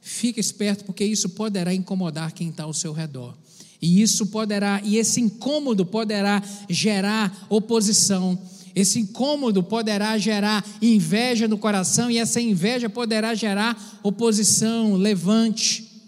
fique 0.00 0.40
esperto, 0.40 0.84
porque 0.84 1.04
isso 1.04 1.28
poderá 1.30 1.72
incomodar 1.74 2.32
quem 2.32 2.50
está 2.50 2.64
ao 2.64 2.74
seu 2.74 2.92
redor. 2.92 3.36
E 3.82 4.00
isso 4.00 4.26
poderá, 4.26 4.80
e 4.84 4.96
esse 4.96 5.20
incômodo 5.20 5.84
poderá 5.84 6.40
gerar 6.70 7.46
oposição. 7.50 8.38
Esse 8.74 9.00
incômodo 9.00 9.60
poderá 9.62 10.16
gerar 10.16 10.64
inveja 10.80 11.48
no 11.48 11.58
coração 11.58 12.08
e 12.08 12.16
essa 12.16 12.40
inveja 12.40 12.88
poderá 12.88 13.34
gerar 13.34 14.00
oposição, 14.02 14.94
levante. 14.94 16.00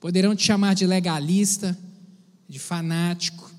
Poderão 0.00 0.34
te 0.34 0.42
chamar 0.42 0.74
de 0.74 0.86
legalista, 0.86 1.78
de 2.48 2.58
fanático, 2.58 3.50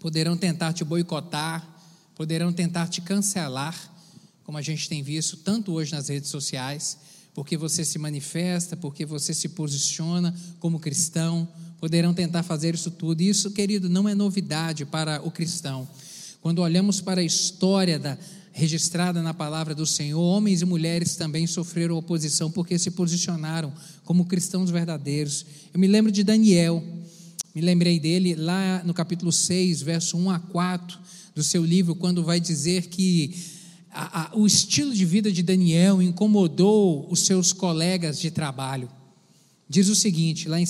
poderão 0.00 0.36
tentar 0.36 0.72
te 0.72 0.82
boicotar, 0.82 1.68
poderão 2.16 2.50
tentar 2.52 2.88
te 2.88 3.02
cancelar 3.02 3.90
como 4.50 4.58
a 4.58 4.62
gente 4.62 4.88
tem 4.88 5.00
visto 5.00 5.36
tanto 5.36 5.72
hoje 5.72 5.92
nas 5.92 6.08
redes 6.08 6.28
sociais, 6.28 6.98
porque 7.34 7.56
você 7.56 7.84
se 7.84 7.98
manifesta, 7.98 8.76
porque 8.76 9.06
você 9.06 9.32
se 9.32 9.48
posiciona 9.50 10.34
como 10.58 10.80
cristão, 10.80 11.48
poderão 11.78 12.12
tentar 12.12 12.42
fazer 12.42 12.74
isso 12.74 12.90
tudo. 12.90 13.20
Isso, 13.20 13.50
querido, 13.50 13.88
não 13.88 14.08
é 14.08 14.14
novidade 14.14 14.84
para 14.84 15.20
o 15.26 15.30
cristão. 15.30 15.88
Quando 16.40 16.60
olhamos 16.60 17.00
para 17.00 17.20
a 17.20 17.24
história 17.24 17.98
da, 17.98 18.18
registrada 18.52 19.22
na 19.22 19.32
palavra 19.32 19.74
do 19.74 19.86
Senhor, 19.86 20.20
homens 20.20 20.60
e 20.60 20.64
mulheres 20.64 21.16
também 21.16 21.46
sofreram 21.46 21.96
oposição 21.96 22.50
porque 22.50 22.78
se 22.78 22.90
posicionaram 22.90 23.72
como 24.04 24.24
cristãos 24.24 24.70
verdadeiros. 24.70 25.46
Eu 25.72 25.80
me 25.80 25.86
lembro 25.86 26.10
de 26.10 26.24
Daniel, 26.24 26.82
me 27.54 27.60
lembrei 27.60 27.98
dele 27.98 28.34
lá 28.34 28.82
no 28.84 28.92
capítulo 28.92 29.32
6, 29.32 29.82
verso 29.82 30.16
1 30.16 30.30
a 30.30 30.38
4 30.38 30.98
do 31.34 31.42
seu 31.42 31.64
livro, 31.64 31.94
quando 31.94 32.24
vai 32.24 32.40
dizer 32.40 32.88
que 32.88 33.34
a, 33.92 34.22
a, 34.22 34.36
o 34.36 34.46
estilo 34.46 34.94
de 34.94 35.04
vida 35.04 35.32
de 35.32 35.42
Daniel 35.42 36.00
incomodou 36.00 37.06
os 37.10 37.20
seus 37.26 37.52
colegas 37.52 38.20
de 38.20 38.30
trabalho. 38.30 38.88
Diz 39.68 39.88
o 39.88 39.94
seguinte, 39.94 40.48
lá 40.48 40.60
em 40.60 40.66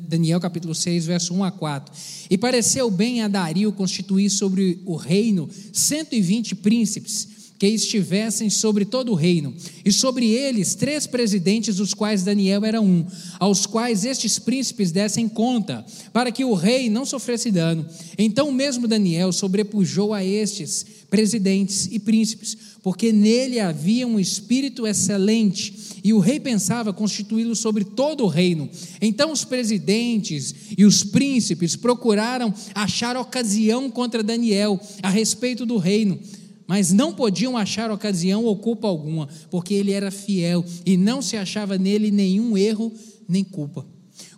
Daniel 0.00 0.40
capítulo 0.40 0.74
6, 0.74 1.06
verso 1.06 1.32
1 1.32 1.44
a 1.44 1.50
4. 1.52 1.94
E 2.28 2.36
pareceu 2.36 2.90
bem 2.90 3.22
a 3.22 3.28
Dario 3.28 3.72
constituir 3.72 4.30
sobre 4.30 4.82
o 4.84 4.96
reino 4.96 5.48
120 5.72 6.56
príncipes, 6.56 7.28
que 7.58 7.66
estivessem 7.66 8.50
sobre 8.50 8.84
todo 8.84 9.12
o 9.12 9.14
reino, 9.14 9.54
e 9.84 9.90
sobre 9.90 10.26
eles 10.26 10.74
três 10.74 11.06
presidentes, 11.06 11.76
dos 11.76 11.94
quais 11.94 12.22
Daniel 12.22 12.64
era 12.64 12.80
um, 12.80 13.04
aos 13.38 13.66
quais 13.66 14.04
estes 14.04 14.38
príncipes 14.38 14.92
dessem 14.92 15.28
conta, 15.28 15.84
para 16.12 16.30
que 16.30 16.44
o 16.44 16.54
rei 16.54 16.90
não 16.90 17.06
sofresse 17.06 17.50
dano. 17.50 17.86
Então 18.18 18.52
mesmo 18.52 18.86
Daniel 18.86 19.32
sobrepujou 19.32 20.12
a 20.12 20.24
estes 20.24 20.84
presidentes 21.08 21.88
e 21.90 21.98
príncipes, 21.98 22.56
porque 22.82 23.12
nele 23.12 23.58
havia 23.58 24.06
um 24.06 24.20
espírito 24.20 24.86
excelente, 24.86 25.74
e 26.04 26.12
o 26.12 26.18
rei 26.18 26.38
pensava 26.38 26.92
constituí-lo 26.92 27.56
sobre 27.56 27.84
todo 27.84 28.24
o 28.24 28.28
reino. 28.28 28.68
Então 29.00 29.32
os 29.32 29.44
presidentes 29.44 30.54
e 30.76 30.84
os 30.84 31.02
príncipes 31.02 31.74
procuraram 31.74 32.52
achar 32.74 33.16
ocasião 33.16 33.90
contra 33.90 34.22
Daniel 34.22 34.80
a 35.02 35.10
respeito 35.10 35.64
do 35.64 35.78
reino, 35.78 36.18
mas 36.66 36.92
não 36.92 37.12
podiam 37.12 37.56
achar 37.56 37.90
ocasião 37.90 38.44
ou 38.44 38.56
culpa 38.56 38.88
alguma, 38.88 39.28
porque 39.50 39.74
ele 39.74 39.92
era 39.92 40.10
fiel 40.10 40.64
e 40.84 40.96
não 40.96 41.22
se 41.22 41.36
achava 41.36 41.78
nele 41.78 42.10
nenhum 42.10 42.56
erro 42.58 42.92
nem 43.28 43.44
culpa. 43.44 43.86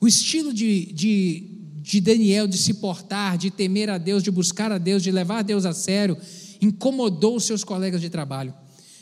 O 0.01 0.07
estilo 0.07 0.53
de, 0.53 0.93
de, 0.93 1.45
de 1.81 2.01
Daniel 2.01 2.47
de 2.47 2.59
se 2.59 2.75
portar, 2.75 3.39
de 3.39 3.51
temer 3.51 3.89
a 3.89 3.99
Deus, 3.99 4.23
de 4.23 4.31
buscar 4.31 4.71
a 4.71 4.79
Deus, 4.79 5.03
de 5.03 5.11
levar 5.11 5.43
Deus 5.43 5.65
a 5.65 5.73
sério, 5.73 6.17
incomodou 6.61 7.41
seus 7.41 7.65
colegas 7.65 8.01
de 8.01 8.11
trabalho, 8.11 8.53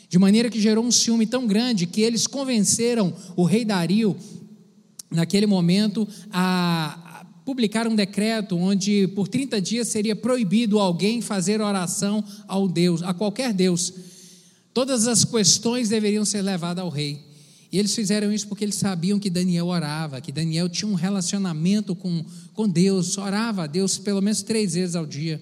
de 0.09 0.17
maneira 0.17 0.49
que 0.49 0.61
gerou 0.61 0.85
um 0.85 0.91
ciúme 0.91 1.25
tão 1.25 1.45
grande 1.45 1.85
que 1.85 2.01
eles 2.01 2.27
convenceram 2.27 3.13
o 3.35 3.43
rei 3.43 3.65
Dario, 3.65 4.15
naquele 5.11 5.45
momento, 5.45 6.07
a 6.31 7.06
publicar 7.47 7.87
um 7.87 7.95
decreto 7.95 8.57
onde 8.57 9.07
por 9.15 9.29
30 9.29 9.61
dias 9.61 9.87
seria 9.87 10.13
proibido 10.13 10.79
alguém 10.79 11.21
fazer 11.21 11.61
oração 11.61 12.21
ao 12.45 12.67
Deus, 12.67 13.01
a 13.01 13.13
qualquer 13.13 13.53
Deus. 13.53 13.93
Todas 14.73 15.07
as 15.07 15.23
questões 15.23 15.87
deveriam 15.87 16.25
ser 16.25 16.41
levadas 16.41 16.83
ao 16.83 16.89
rei. 16.89 17.21
E 17.71 17.79
eles 17.79 17.95
fizeram 17.95 18.33
isso 18.33 18.49
porque 18.49 18.65
eles 18.65 18.75
sabiam 18.75 19.17
que 19.17 19.29
Daniel 19.29 19.67
orava, 19.67 20.19
que 20.19 20.29
Daniel 20.29 20.67
tinha 20.67 20.91
um 20.91 20.93
relacionamento 20.93 21.95
com, 21.95 22.25
com 22.53 22.67
Deus, 22.67 23.17
orava 23.17 23.63
a 23.63 23.67
Deus 23.67 23.97
pelo 23.97 24.21
menos 24.21 24.41
três 24.41 24.73
vezes 24.73 24.97
ao 24.97 25.05
dia. 25.05 25.41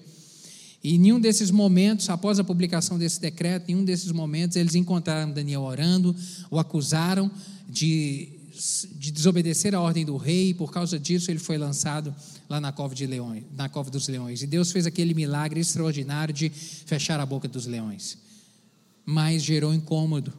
E 0.84 0.94
em 0.94 0.98
nenhum 0.98 1.18
desses 1.18 1.50
momentos, 1.50 2.08
após 2.08 2.38
a 2.38 2.44
publicação 2.44 2.96
desse 2.96 3.20
decreto, 3.20 3.68
em 3.68 3.74
nenhum 3.74 3.84
desses 3.84 4.12
momentos 4.12 4.56
eles 4.56 4.76
encontraram 4.76 5.32
Daniel 5.32 5.62
orando, 5.62 6.14
o 6.52 6.60
acusaram 6.60 7.28
de, 7.68 8.28
de 8.94 9.10
desobedecer 9.10 9.74
a 9.74 9.80
ordem 9.80 10.04
do 10.04 10.16
rei, 10.16 10.50
e 10.50 10.54
por 10.54 10.72
causa 10.72 10.98
disso 10.98 11.30
ele 11.30 11.38
foi 11.38 11.58
lançado 11.58 12.14
lá 12.48 12.60
na 12.60 12.72
cova, 12.72 12.94
de 12.94 13.06
leões, 13.06 13.44
na 13.54 13.68
cova 13.68 13.90
dos 13.90 14.08
leões. 14.08 14.42
E 14.42 14.46
Deus 14.46 14.72
fez 14.72 14.86
aquele 14.86 15.14
milagre 15.14 15.60
extraordinário 15.60 16.32
de 16.32 16.48
fechar 16.50 17.20
a 17.20 17.26
boca 17.26 17.46
dos 17.48 17.66
leões. 17.66 18.18
Mas 19.04 19.42
gerou 19.42 19.72
incômodo. 19.74 20.32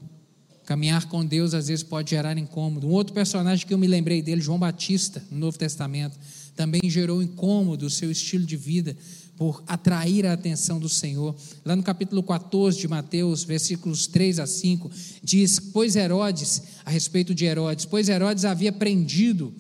Caminhar 0.65 1.06
com 1.08 1.25
Deus 1.25 1.53
às 1.53 1.67
vezes 1.67 1.84
pode 1.84 2.10
gerar 2.10 2.38
incômodo. 2.38 2.88
Um 2.88 2.91
outro 2.91 3.13
personagem 3.13 3.65
que 3.65 3.73
eu 3.73 3.77
me 3.77 3.88
lembrei 3.88 4.21
dele, 4.21 4.41
João 4.41 4.60
Batista, 4.60 5.23
no 5.32 5.38
Novo 5.38 5.58
Testamento, 5.58 6.17
também 6.56 6.82
gerou 6.86 7.21
incômodo 7.21 7.86
o 7.86 7.89
seu 7.89 8.12
estilo 8.12 8.45
de 8.45 8.58
vida, 8.58 8.97
por 9.38 9.63
atrair 9.67 10.26
a 10.26 10.34
atenção 10.34 10.80
do 10.80 10.89
Senhor. 10.89 11.36
Lá 11.63 11.76
no 11.76 11.84
capítulo 11.84 12.23
14 12.23 12.80
de 12.80 12.88
Mateus, 12.88 13.43
versículos 13.43 14.08
3 14.08 14.39
a 14.39 14.47
5, 14.47 14.89
diz: 15.23 15.60
Pois 15.60 15.95
Herodes, 15.95 16.63
a 16.84 16.89
respeito 16.89 17.36
de 17.36 17.45
Herodes, 17.45 17.86
pois 17.86 18.10
Herodes 18.10 18.45
havia 18.45 18.71
prendido 18.71 19.54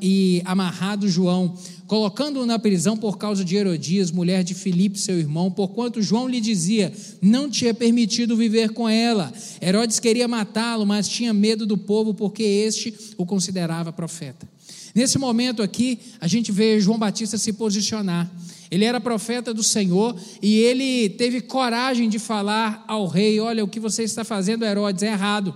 e 0.00 0.42
amarrado 0.44 1.08
João, 1.08 1.56
colocando-o 1.86 2.46
na 2.46 2.58
prisão 2.58 2.96
por 2.96 3.18
causa 3.18 3.44
de 3.44 3.54
Herodias, 3.54 4.10
mulher 4.10 4.42
de 4.42 4.54
Filipe, 4.54 4.98
seu 4.98 5.18
irmão, 5.18 5.50
porquanto 5.50 6.00
João 6.00 6.26
lhe 6.26 6.40
dizia: 6.40 6.90
Não 7.20 7.50
tinha 7.50 7.74
permitido 7.74 8.36
viver 8.36 8.70
com 8.70 8.88
ela. 8.88 9.30
Herodes 9.60 10.00
queria 10.00 10.26
matá-lo, 10.26 10.86
mas 10.86 11.06
tinha 11.06 11.34
medo 11.34 11.66
do 11.66 11.76
povo, 11.76 12.14
porque 12.14 12.42
este 12.42 12.94
o 13.18 13.26
considerava 13.26 13.92
profeta. 13.92 14.48
Nesse 14.94 15.18
momento 15.18 15.62
aqui, 15.62 15.98
a 16.20 16.26
gente 16.26 16.52
vê 16.52 16.80
João 16.80 16.98
Batista 16.98 17.38
se 17.38 17.52
posicionar. 17.52 18.30
Ele 18.72 18.86
era 18.86 18.98
profeta 18.98 19.52
do 19.52 19.62
Senhor 19.62 20.18
e 20.40 20.56
ele 20.60 21.10
teve 21.10 21.42
coragem 21.42 22.08
de 22.08 22.18
falar 22.18 22.82
ao 22.88 23.06
rei: 23.06 23.38
Olha, 23.38 23.62
o 23.62 23.68
que 23.68 23.78
você 23.78 24.02
está 24.02 24.24
fazendo, 24.24 24.64
Herodes, 24.64 25.02
é 25.02 25.08
errado. 25.08 25.54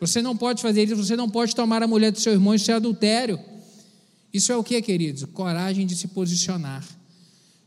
Você 0.00 0.22
não 0.22 0.36
pode 0.36 0.62
fazer 0.62 0.84
isso, 0.84 0.94
você 0.94 1.16
não 1.16 1.28
pode 1.28 1.52
tomar 1.52 1.82
a 1.82 1.88
mulher 1.88 2.12
do 2.12 2.20
seu 2.20 2.32
irmão, 2.32 2.54
isso 2.54 2.70
é 2.70 2.74
adultério. 2.74 3.40
Isso 4.32 4.52
é 4.52 4.56
o 4.56 4.62
que, 4.62 4.80
queridos? 4.80 5.24
Coragem 5.32 5.84
de 5.84 5.96
se 5.96 6.06
posicionar. 6.06 6.86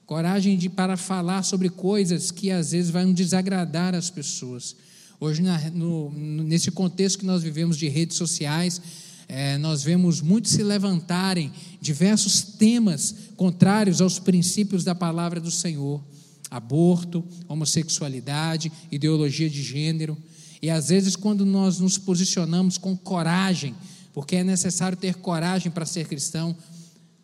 Coragem 0.05 0.57
de 0.57 0.69
para 0.69 0.95
falar 0.95 1.43
sobre 1.43 1.69
coisas 1.69 2.31
que 2.31 2.49
às 2.49 2.71
vezes 2.71 2.89
vão 2.89 3.11
desagradar 3.11 3.93
as 3.93 4.09
pessoas. 4.09 4.73
Hoje, 5.19 5.41
na, 5.41 5.69
no, 5.71 6.11
nesse 6.11 6.71
contexto 6.71 7.19
que 7.19 7.25
nós 7.25 7.43
vivemos 7.43 7.77
de 7.77 7.89
redes 7.89 8.15
sociais, 8.15 8.81
é, 9.27 9.57
nós 9.57 9.83
vemos 9.83 10.21
muitos 10.21 10.51
se 10.51 10.63
levantarem 10.63 11.51
diversos 11.81 12.41
temas 12.41 13.13
contrários 13.35 13.99
aos 13.99 14.19
princípios 14.19 14.83
da 14.83 14.95
palavra 14.95 15.39
do 15.41 15.51
Senhor: 15.51 16.01
aborto, 16.49 17.23
homossexualidade, 17.47 18.71
ideologia 18.91 19.49
de 19.49 19.61
gênero. 19.61 20.17
E 20.61 20.69
às 20.69 20.89
vezes, 20.89 21.15
quando 21.15 21.45
nós 21.45 21.79
nos 21.79 21.97
posicionamos 21.97 22.77
com 22.77 22.95
coragem, 22.95 23.75
porque 24.13 24.37
é 24.37 24.43
necessário 24.43 24.97
ter 24.97 25.15
coragem 25.15 25.71
para 25.71 25.85
ser 25.85 26.07
cristão, 26.07 26.55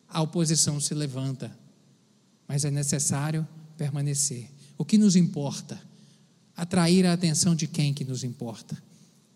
a 0.08 0.22
oposição 0.22 0.80
se 0.80 0.94
levanta. 0.94 1.52
Mas 2.48 2.66
é 2.66 2.70
necessário 2.70 3.48
permanecer. 3.78 4.50
O 4.78 4.86
que 4.86 4.98
nos 4.98 5.16
importa? 5.16 5.82
Atrair 6.56 7.06
a 7.08 7.13
atenção 7.13 7.56
de 7.56 7.66
quem 7.66 7.94
que 7.94 8.04
nos 8.04 8.24
importa? 8.24 8.78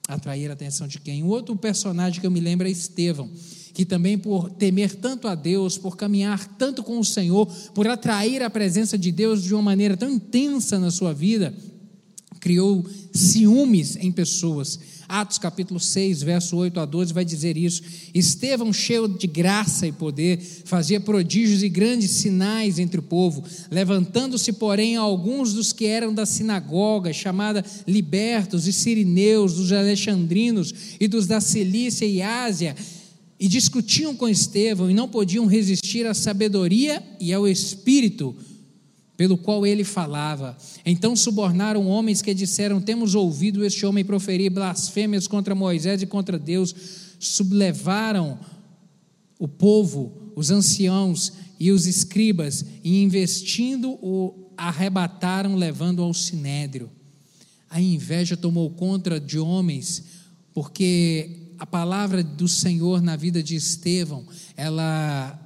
Atrair 0.08 0.50
a 0.50 0.54
atenção 0.54 0.88
de 0.88 1.00
quem? 1.00 1.24
Um 1.24 1.28
outro 1.28 1.56
personagem 1.56 2.22
que 2.22 2.26
eu 2.26 2.32
me 2.32 2.40
lembro 2.40 2.68
é 2.68 2.72
Estevão, 2.72 3.30
que 3.74 3.86
também 3.86 4.18
por 4.18 4.50
temer 4.50 4.96
tanto 4.96 5.28
a 5.28 5.36
Deus, 5.36 5.78
por 5.78 5.98
caminhar 5.98 6.48
tanto 6.58 6.82
com 6.84 7.00
o 7.00 7.06
Senhor, 7.06 7.46
por 7.74 7.88
atrair 7.88 8.42
a 8.42 8.50
presença 8.50 8.98
de 8.98 9.12
Deus 9.12 9.44
de 9.44 9.54
uma 9.54 9.62
maneira 9.62 9.98
tão 9.98 10.10
intensa 10.10 10.80
na 10.80 10.90
sua 10.90 11.14
vida, 11.14 11.54
criou 12.40 12.86
ciúmes 13.14 13.96
em 13.98 14.12
pessoas. 14.12 14.80
Atos 15.10 15.38
capítulo 15.38 15.80
6, 15.80 16.22
verso 16.22 16.58
8 16.58 16.80
a 16.80 16.86
12 16.86 17.14
vai 17.14 17.24
dizer 17.24 17.56
isso. 17.56 17.82
Estevão, 18.14 18.74
cheio 18.74 19.08
de 19.08 19.26
graça 19.26 19.88
e 19.88 19.92
poder, 19.92 20.40
fazia 20.66 21.00
prodígios 21.00 21.64
e 21.64 21.70
grandes 21.70 22.12
sinais 22.12 22.78
entre 22.78 23.00
o 23.00 23.04
povo, 23.04 23.44
levantando-se, 23.72 24.52
porém, 24.54 24.98
alguns 24.98 25.54
dos 25.54 25.72
que 25.72 25.86
eram 25.86 26.14
da 26.14 26.26
sinagoga, 26.26 27.14
chamada 27.14 27.64
libertos 27.88 28.68
e 28.68 28.74
sirineus, 28.74 29.54
dos 29.54 29.72
alexandrinos 29.72 30.74
e 31.00 31.08
dos 31.08 31.26
da 31.26 31.40
Cilícia 31.40 32.06
e 32.06 32.22
Ásia, 32.22 32.76
e 33.40 33.48
discutiam 33.48 34.16
com 34.16 34.28
Estevão 34.28 34.90
e 34.90 34.94
não 34.94 35.08
podiam 35.08 35.46
resistir 35.46 36.06
à 36.06 36.14
sabedoria 36.14 37.02
e 37.20 37.32
ao 37.32 37.48
espírito 37.48 38.36
pelo 39.18 39.36
qual 39.36 39.66
ele 39.66 39.84
falava. 39.84 40.56
Então 40.86 41.16
subornaram 41.16 41.88
homens 41.88 42.22
que 42.22 42.34
disseram: 42.36 42.80
Temos 42.80 43.16
ouvido 43.16 43.66
este 43.66 43.86
homem 43.86 44.06
proferir 44.06 44.52
blasfêmias 44.52 45.28
contra 45.28 45.56
Moisés 45.56 46.04
e 46.04 46.06
contra 46.06 46.38
Deus. 46.38 46.74
Sublevaram 47.20 48.40
o 49.40 49.48
povo, 49.48 50.32
os 50.36 50.52
anciãos 50.52 51.34
e 51.60 51.72
os 51.72 51.88
escribas, 51.88 52.64
e 52.84 53.02
investindo 53.02 53.98
o 54.04 54.52
arrebataram, 54.56 55.56
levando 55.56 56.04
ao 56.04 56.14
sinédrio. 56.14 56.92
A 57.70 57.82
inveja 57.82 58.38
tomou 58.38 58.70
conta 58.70 59.20
de 59.20 59.40
homens, 59.40 60.04
porque 60.54 61.54
a 61.58 61.66
palavra 61.66 62.24
do 62.24 62.48
Senhor 62.48 63.02
na 63.02 63.16
vida 63.16 63.42
de 63.42 63.56
Estevão, 63.56 64.26
ela 64.56 65.40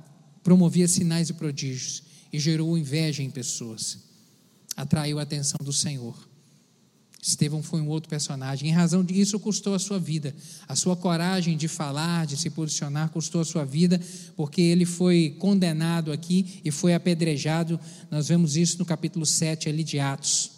promovia 0.43 0.88
sinais 0.88 1.29
e 1.29 1.34
prodígios 1.34 2.11
e 2.31 2.39
gerou 2.39 2.77
inveja 2.77 3.23
em 3.23 3.29
pessoas. 3.29 3.99
Atraiu 4.75 5.19
a 5.19 5.23
atenção 5.23 5.57
do 5.63 5.73
Senhor. 5.73 6.31
Estevão 7.21 7.61
foi 7.61 7.79
um 7.81 7.87
outro 7.87 8.09
personagem. 8.09 8.69
Em 8.69 8.73
razão 8.73 9.03
disso, 9.03 9.39
custou 9.39 9.75
a 9.75 9.79
sua 9.79 9.99
vida. 9.99 10.35
A 10.67 10.75
sua 10.75 10.95
coragem 10.95 11.55
de 11.55 11.67
falar, 11.67 12.25
de 12.25 12.35
se 12.35 12.49
posicionar, 12.49 13.09
custou 13.09 13.41
a 13.41 13.45
sua 13.45 13.63
vida, 13.63 14.01
porque 14.35 14.59
ele 14.59 14.85
foi 14.85 15.35
condenado 15.37 16.11
aqui 16.11 16.61
e 16.65 16.71
foi 16.71 16.95
apedrejado. 16.95 17.79
Nós 18.09 18.27
vemos 18.27 18.55
isso 18.55 18.79
no 18.79 18.85
capítulo 18.85 19.25
7 19.25 19.69
ali 19.69 19.83
de 19.83 19.99
Atos. 19.99 20.51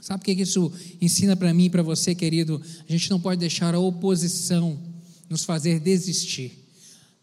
Sabe 0.00 0.22
o 0.22 0.24
que 0.24 0.32
isso 0.32 0.72
ensina 1.00 1.36
para 1.36 1.54
mim 1.54 1.66
e 1.66 1.70
para 1.70 1.82
você, 1.82 2.12
querido? 2.12 2.60
A 2.88 2.90
gente 2.90 3.08
não 3.10 3.20
pode 3.20 3.38
deixar 3.38 3.72
a 3.74 3.78
oposição 3.78 4.80
nos 5.28 5.44
fazer 5.44 5.78
desistir. 5.78 6.67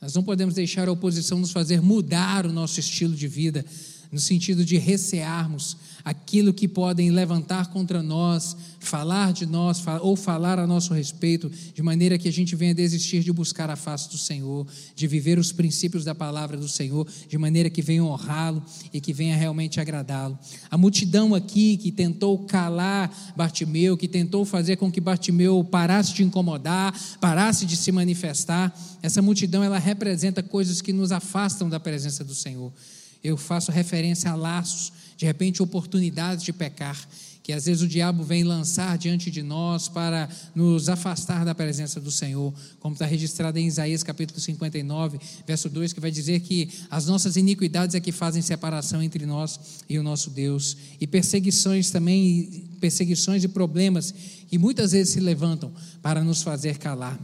Nós 0.06 0.14
não 0.14 0.22
podemos 0.22 0.54
deixar 0.54 0.88
a 0.88 0.92
oposição 0.92 1.40
nos 1.40 1.52
fazer 1.52 1.82
mudar 1.82 2.46
o 2.46 2.54
nosso 2.54 2.80
estilo 2.80 3.16
de 3.16 3.28
vida 3.28 3.66
no 4.12 4.20
sentido 4.20 4.64
de 4.64 4.78
recearmos 4.78 5.78
aquilo 6.06 6.54
que 6.54 6.68
podem 6.68 7.10
levantar 7.10 7.72
contra 7.72 8.04
nós, 8.04 8.56
falar 8.80 9.34
de 9.34 9.48
nós 9.48 9.84
ou 10.02 10.16
falar 10.16 10.60
a 10.60 10.68
nosso 10.68 10.94
respeito, 10.94 11.52
de 11.74 11.82
maneira 11.82 12.16
que 12.18 12.28
a 12.28 12.32
gente 12.32 12.56
venha 12.56 12.76
desistir 12.76 13.24
de 13.24 13.34
buscar 13.34 13.72
a 13.72 13.76
face 13.76 14.08
do 14.10 14.18
Senhor, 14.18 14.68
de 14.96 15.08
viver 15.08 15.40
os 15.40 15.52
princípios 15.52 16.06
da 16.06 16.14
palavra 16.14 16.58
do 16.58 16.68
Senhor, 16.68 17.08
de 17.28 17.38
maneira 17.40 17.72
que 17.72 17.82
venha 17.82 18.04
honrá-lo 18.04 18.64
e 18.94 19.02
que 19.02 19.12
venha 19.12 19.36
realmente 19.36 19.80
agradá-lo. 19.80 20.38
A 20.70 20.78
multidão 20.78 21.34
aqui 21.34 21.76
que 21.78 21.92
tentou 21.92 22.38
calar 22.46 23.12
Bartimeu, 23.36 23.98
que 23.98 24.08
tentou 24.08 24.46
fazer 24.46 24.76
com 24.76 24.92
que 24.92 25.02
Bartimeu 25.02 25.64
parasse 25.64 26.14
de 26.14 26.24
incomodar, 26.24 26.94
parasse 27.20 27.66
de 27.66 27.76
se 27.76 27.92
manifestar, 27.92 28.78
essa 29.02 29.24
multidão 29.24 29.64
ela 29.64 29.80
representa 29.80 30.44
coisas 30.44 30.82
que 30.82 30.94
nos 30.94 31.12
afastam 31.12 31.68
da 31.68 31.80
presença 31.80 32.24
do 32.24 32.36
Senhor 32.36 32.72
eu 33.26 33.38
faço 33.38 33.72
referência 33.72 34.30
a 34.30 34.36
laços, 34.36 34.94
de 35.18 35.26
repente 35.26 35.64
oportunidades 35.64 36.44
de 36.44 36.54
pecar, 36.54 37.08
que 37.42 37.54
às 37.54 37.66
vezes 37.66 37.82
o 37.84 37.88
diabo 37.88 38.24
vem 38.24 38.44
lançar 38.44 38.98
diante 38.98 39.30
de 39.30 39.44
nós 39.44 39.88
para 39.88 40.28
nos 40.56 40.90
afastar 40.90 41.46
da 41.46 41.54
presença 41.54 42.00
do 42.00 42.12
Senhor, 42.12 42.54
como 42.80 42.94
está 42.94 43.06
registrado 43.06 43.60
em 43.60 43.68
Isaías 43.68 44.04
capítulo 44.04 44.40
59, 44.40 45.20
verso 45.46 45.70
2, 45.70 45.94
que 45.94 46.00
vai 46.00 46.10
dizer 46.10 46.40
que 46.40 46.70
as 46.90 47.06
nossas 47.06 47.36
iniquidades 47.36 47.96
é 47.96 48.00
que 48.00 48.12
fazem 48.12 48.42
separação 48.42 49.02
entre 49.02 49.26
nós 49.26 49.60
e 49.88 50.00
o 50.00 50.04
nosso 50.04 50.32
Deus, 50.32 50.76
e 51.00 51.06
perseguições 51.06 51.92
também, 51.92 52.68
perseguições 52.80 53.44
e 53.44 53.48
problemas 53.48 54.14
que 54.48 54.58
muitas 54.58 54.92
vezes 54.92 55.14
se 55.14 55.20
levantam 55.20 55.72
para 56.02 56.24
nos 56.24 56.42
fazer 56.42 56.78
calar. 56.78 57.20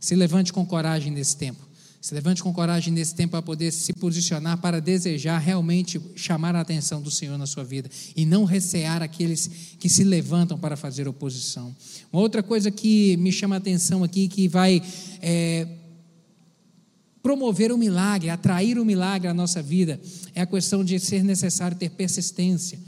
Se 0.00 0.14
levante 0.14 0.52
com 0.52 0.64
coragem 0.64 1.12
nesse 1.12 1.36
tempo. 1.36 1.67
Se 2.08 2.14
levante 2.14 2.42
com 2.42 2.54
coragem 2.54 2.90
nesse 2.90 3.14
tempo 3.14 3.32
para 3.32 3.42
poder 3.42 3.70
se 3.70 3.92
posicionar, 3.92 4.56
para 4.56 4.80
desejar 4.80 5.36
realmente 5.36 6.00
chamar 6.16 6.56
a 6.56 6.62
atenção 6.62 7.02
do 7.02 7.10
Senhor 7.10 7.36
na 7.36 7.44
sua 7.44 7.62
vida 7.62 7.90
e 8.16 8.24
não 8.24 8.46
recear 8.46 9.02
aqueles 9.02 9.50
que 9.78 9.90
se 9.90 10.04
levantam 10.04 10.58
para 10.58 10.74
fazer 10.74 11.06
oposição. 11.06 11.76
Uma 12.10 12.22
outra 12.22 12.42
coisa 12.42 12.70
que 12.70 13.14
me 13.18 13.30
chama 13.30 13.56
a 13.56 13.58
atenção 13.58 14.02
aqui, 14.02 14.26
que 14.26 14.48
vai 14.48 14.82
é, 15.20 15.68
promover 17.22 17.70
o 17.72 17.76
milagre, 17.76 18.30
atrair 18.30 18.78
o 18.78 18.86
milagre 18.86 19.28
à 19.28 19.34
nossa 19.34 19.60
vida, 19.60 20.00
é 20.34 20.40
a 20.40 20.46
questão 20.46 20.82
de 20.82 20.98
ser 20.98 21.22
necessário 21.22 21.76
ter 21.76 21.90
persistência. 21.90 22.78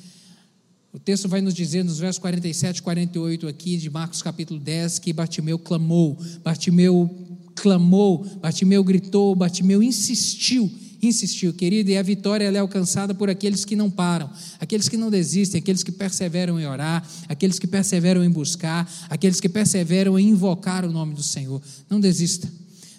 O 0.94 0.98
texto 0.98 1.28
vai 1.28 1.42
nos 1.42 1.52
dizer 1.52 1.84
nos 1.84 1.98
versos 1.98 2.18
47 2.18 2.78
e 2.78 2.82
48 2.82 3.48
aqui 3.48 3.76
de 3.76 3.90
Marcos 3.90 4.22
capítulo 4.22 4.58
10 4.58 4.98
que 4.98 5.12
Bartimeu 5.12 5.58
clamou, 5.58 6.18
Bartimeu 6.42 7.29
clamou, 7.60 8.24
Bartimeu 8.40 8.82
gritou, 8.82 9.34
Bartimeu 9.34 9.82
insistiu, 9.82 10.70
insistiu, 11.02 11.52
querido, 11.52 11.90
e 11.90 11.96
a 11.96 12.02
vitória 12.02 12.44
é 12.44 12.58
alcançada 12.58 13.14
por 13.14 13.30
aqueles 13.30 13.64
que 13.64 13.76
não 13.76 13.90
param, 13.90 14.30
aqueles 14.58 14.88
que 14.88 14.96
não 14.96 15.10
desistem, 15.10 15.58
aqueles 15.60 15.82
que 15.82 15.92
perseveram 15.92 16.58
em 16.58 16.66
orar, 16.66 17.06
aqueles 17.28 17.58
que 17.58 17.66
perseveram 17.66 18.24
em 18.24 18.30
buscar, 18.30 18.90
aqueles 19.08 19.40
que 19.40 19.48
perseveram 19.48 20.18
em 20.18 20.28
invocar 20.28 20.84
o 20.84 20.92
nome 20.92 21.14
do 21.14 21.22
Senhor. 21.22 21.62
Não 21.88 22.00
desista, 22.00 22.50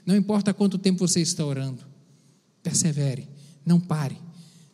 não 0.06 0.16
importa 0.16 0.54
quanto 0.54 0.78
tempo 0.78 1.06
você 1.08 1.22
está 1.22 1.46
orando, 1.46 1.84
persevere, 2.64 3.28
não 3.66 3.80
pare. 3.80 4.18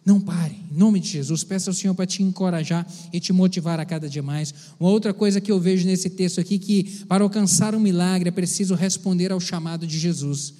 Não 0.07 0.21
pare, 0.21 0.55
em 0.71 0.77
nome 0.77 1.01
de 1.01 1.09
Jesus, 1.09 1.43
peça 1.43 1.69
ao 1.69 1.73
Senhor 1.73 1.93
para 1.93 2.05
te 2.05 2.23
encorajar 2.23 2.87
e 3.11 3.19
te 3.19 3.33
motivar 3.33 3.77
a 3.77 3.83
cada 3.83 4.07
dia 4.07 4.23
mais. 4.23 4.53
Uma 4.79 4.89
outra 4.89 5.13
coisa 5.13 5.41
que 5.41 5.51
eu 5.51 5.59
vejo 5.59 5.85
nesse 5.85 6.09
texto 6.09 6.39
aqui, 6.39 6.57
que 6.57 7.03
para 7.09 7.25
alcançar 7.25 7.75
um 7.75 7.79
milagre 7.81 8.29
é 8.29 8.31
preciso 8.31 8.73
responder 8.73 9.33
ao 9.33 9.39
chamado 9.41 9.85
de 9.85 9.99
Jesus. 9.99 10.53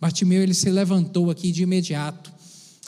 Bartimeu, 0.00 0.40
ele 0.40 0.54
se 0.54 0.70
levantou 0.70 1.28
aqui 1.28 1.50
de 1.50 1.64
imediato. 1.64 2.32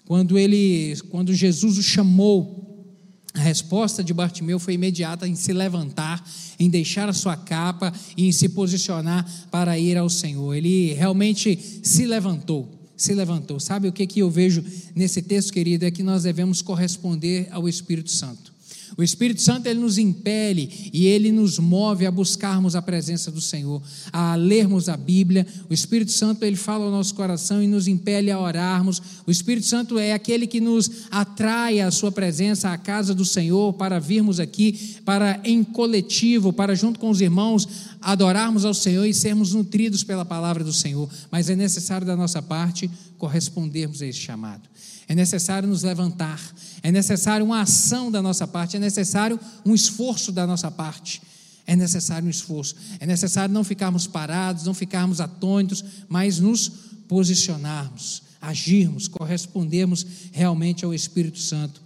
Quando 0.07 0.38
ele, 0.38 0.96
quando 1.11 1.35
Jesus 1.35 1.76
o 1.76 1.83
chamou, 1.83 2.87
a 3.35 3.40
resposta 3.40 4.05
de 4.05 4.14
Bartimeu 4.14 4.61
foi 4.61 4.74
imediata 4.74 5.26
em 5.26 5.35
se 5.35 5.53
levantar, 5.53 6.24
em 6.57 6.70
deixar 6.70 7.09
a 7.09 7.12
sua 7.12 7.37
capa 7.37 7.92
e 8.16 8.29
em 8.29 8.31
se 8.31 8.50
posicionar 8.50 9.29
para 9.50 9.76
ir 9.76 9.98
ao 9.98 10.09
Senhor. 10.09 10.55
Ele 10.55 10.92
realmente 10.92 11.81
se 11.83 12.07
levantou 12.07 12.79
se 13.00 13.14
levantou. 13.14 13.58
Sabe 13.58 13.88
o 13.88 13.92
que, 13.92 14.06
que 14.06 14.20
eu 14.20 14.30
vejo 14.30 14.62
nesse 14.94 15.22
texto, 15.22 15.52
querido? 15.52 15.86
É 15.86 15.90
que 15.90 16.02
nós 16.02 16.24
devemos 16.24 16.60
corresponder 16.60 17.48
ao 17.50 17.66
Espírito 17.66 18.10
Santo. 18.10 18.49
O 18.96 19.03
Espírito 19.03 19.42
Santo 19.42 19.66
ele 19.66 19.81
nos 19.81 19.98
impele 19.98 20.90
e 20.92 21.07
ele 21.07 21.33
nos 21.33 21.59
move 21.59 22.07
a 22.07 22.11
buscarmos 22.11 22.74
a 22.74 22.83
presença 22.83 23.31
do 23.31 23.40
Senhor, 23.40 23.83
a 24.12 24.35
lermos 24.35 24.88
a 24.88 24.96
Bíblia. 24.96 25.46
O 25.68 25.74
Espírito 25.74 26.11
Santo 26.11 26.44
ele 26.44 26.57
fala 26.57 26.85
ao 26.85 26.90
nosso 26.90 27.14
coração 27.14 27.62
e 27.62 27.66
nos 27.66 27.87
impele 27.87 28.31
a 28.31 28.38
orarmos. 28.38 29.00
O 29.26 29.31
Espírito 29.31 29.66
Santo 29.66 29.98
é 29.98 30.12
aquele 30.12 30.46
que 30.46 30.61
nos 30.61 30.90
atrai 31.11 31.81
à 31.81 31.90
sua 31.90 32.12
presença, 32.12 32.70
à 32.70 32.79
casa 32.79 33.14
do 33.14 33.24
Senhor, 33.24 33.72
para 33.74 33.98
virmos 33.98 34.40
aqui, 34.40 34.96
para 35.05 35.40
em 35.44 35.62
coletivo, 35.62 36.53
para 36.53 36.74
junto 36.74 36.98
com 36.98 37.11
os 37.11 37.20
irmãos 37.20 37.68
adorarmos 38.00 38.64
ao 38.64 38.74
Senhor 38.74 39.05
e 39.05 39.14
sermos 39.14 39.53
nutridos 39.53 40.03
pela 40.03 40.24
palavra 40.24 40.64
do 40.64 40.72
Senhor. 40.72 41.09
Mas 41.31 41.50
é 41.50 41.57
necessário 41.57 42.07
da 42.07 42.16
nossa 42.16 42.42
parte 42.42 42.90
correspondermos 43.18 44.03
a 44.03 44.07
esse 44.07 44.18
chamado. 44.18 44.62
É 45.10 45.14
necessário 45.16 45.68
nos 45.68 45.82
levantar, 45.82 46.40
é 46.84 46.92
necessário 46.92 47.44
uma 47.44 47.62
ação 47.62 48.12
da 48.12 48.22
nossa 48.22 48.46
parte, 48.46 48.76
é 48.76 48.78
necessário 48.78 49.40
um 49.66 49.74
esforço 49.74 50.30
da 50.30 50.46
nossa 50.46 50.70
parte. 50.70 51.20
É 51.66 51.74
necessário 51.74 52.28
um 52.28 52.30
esforço, 52.30 52.76
é 53.00 53.06
necessário 53.06 53.52
não 53.52 53.64
ficarmos 53.64 54.06
parados, 54.06 54.64
não 54.64 54.72
ficarmos 54.72 55.20
atônitos, 55.20 55.84
mas 56.08 56.38
nos 56.38 56.68
posicionarmos, 57.08 58.22
agirmos, 58.40 59.08
correspondermos 59.08 60.06
realmente 60.30 60.84
ao 60.84 60.94
Espírito 60.94 61.40
Santo. 61.40 61.82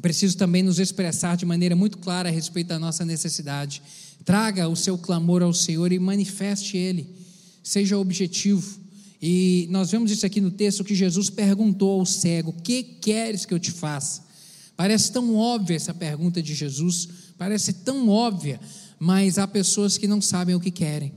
Preciso 0.00 0.36
também 0.36 0.62
nos 0.62 0.78
expressar 0.78 1.36
de 1.36 1.44
maneira 1.44 1.74
muito 1.74 1.98
clara 1.98 2.28
a 2.28 2.32
respeito 2.32 2.68
da 2.68 2.78
nossa 2.78 3.04
necessidade. 3.04 3.82
Traga 4.24 4.68
o 4.68 4.76
seu 4.76 4.96
clamor 4.96 5.42
ao 5.42 5.52
Senhor 5.52 5.90
e 5.90 5.98
manifeste 5.98 6.76
ele. 6.76 7.12
Seja 7.60 7.98
objetivo. 7.98 8.85
E 9.28 9.66
nós 9.72 9.90
vemos 9.90 10.12
isso 10.12 10.24
aqui 10.24 10.40
no 10.40 10.52
texto 10.52 10.84
que 10.84 10.94
Jesus 10.94 11.28
perguntou 11.28 11.98
ao 11.98 12.06
cego: 12.06 12.54
Que 12.62 12.80
queres 12.84 13.44
que 13.44 13.52
eu 13.52 13.58
te 13.58 13.72
faça? 13.72 14.24
Parece 14.76 15.10
tão 15.10 15.34
óbvia 15.34 15.74
essa 15.74 15.92
pergunta 15.92 16.40
de 16.40 16.54
Jesus, 16.54 17.08
parece 17.36 17.72
tão 17.72 18.08
óbvia, 18.08 18.60
mas 19.00 19.36
há 19.36 19.48
pessoas 19.48 19.98
que 19.98 20.06
não 20.06 20.20
sabem 20.20 20.54
o 20.54 20.60
que 20.60 20.70
querem. 20.70 21.12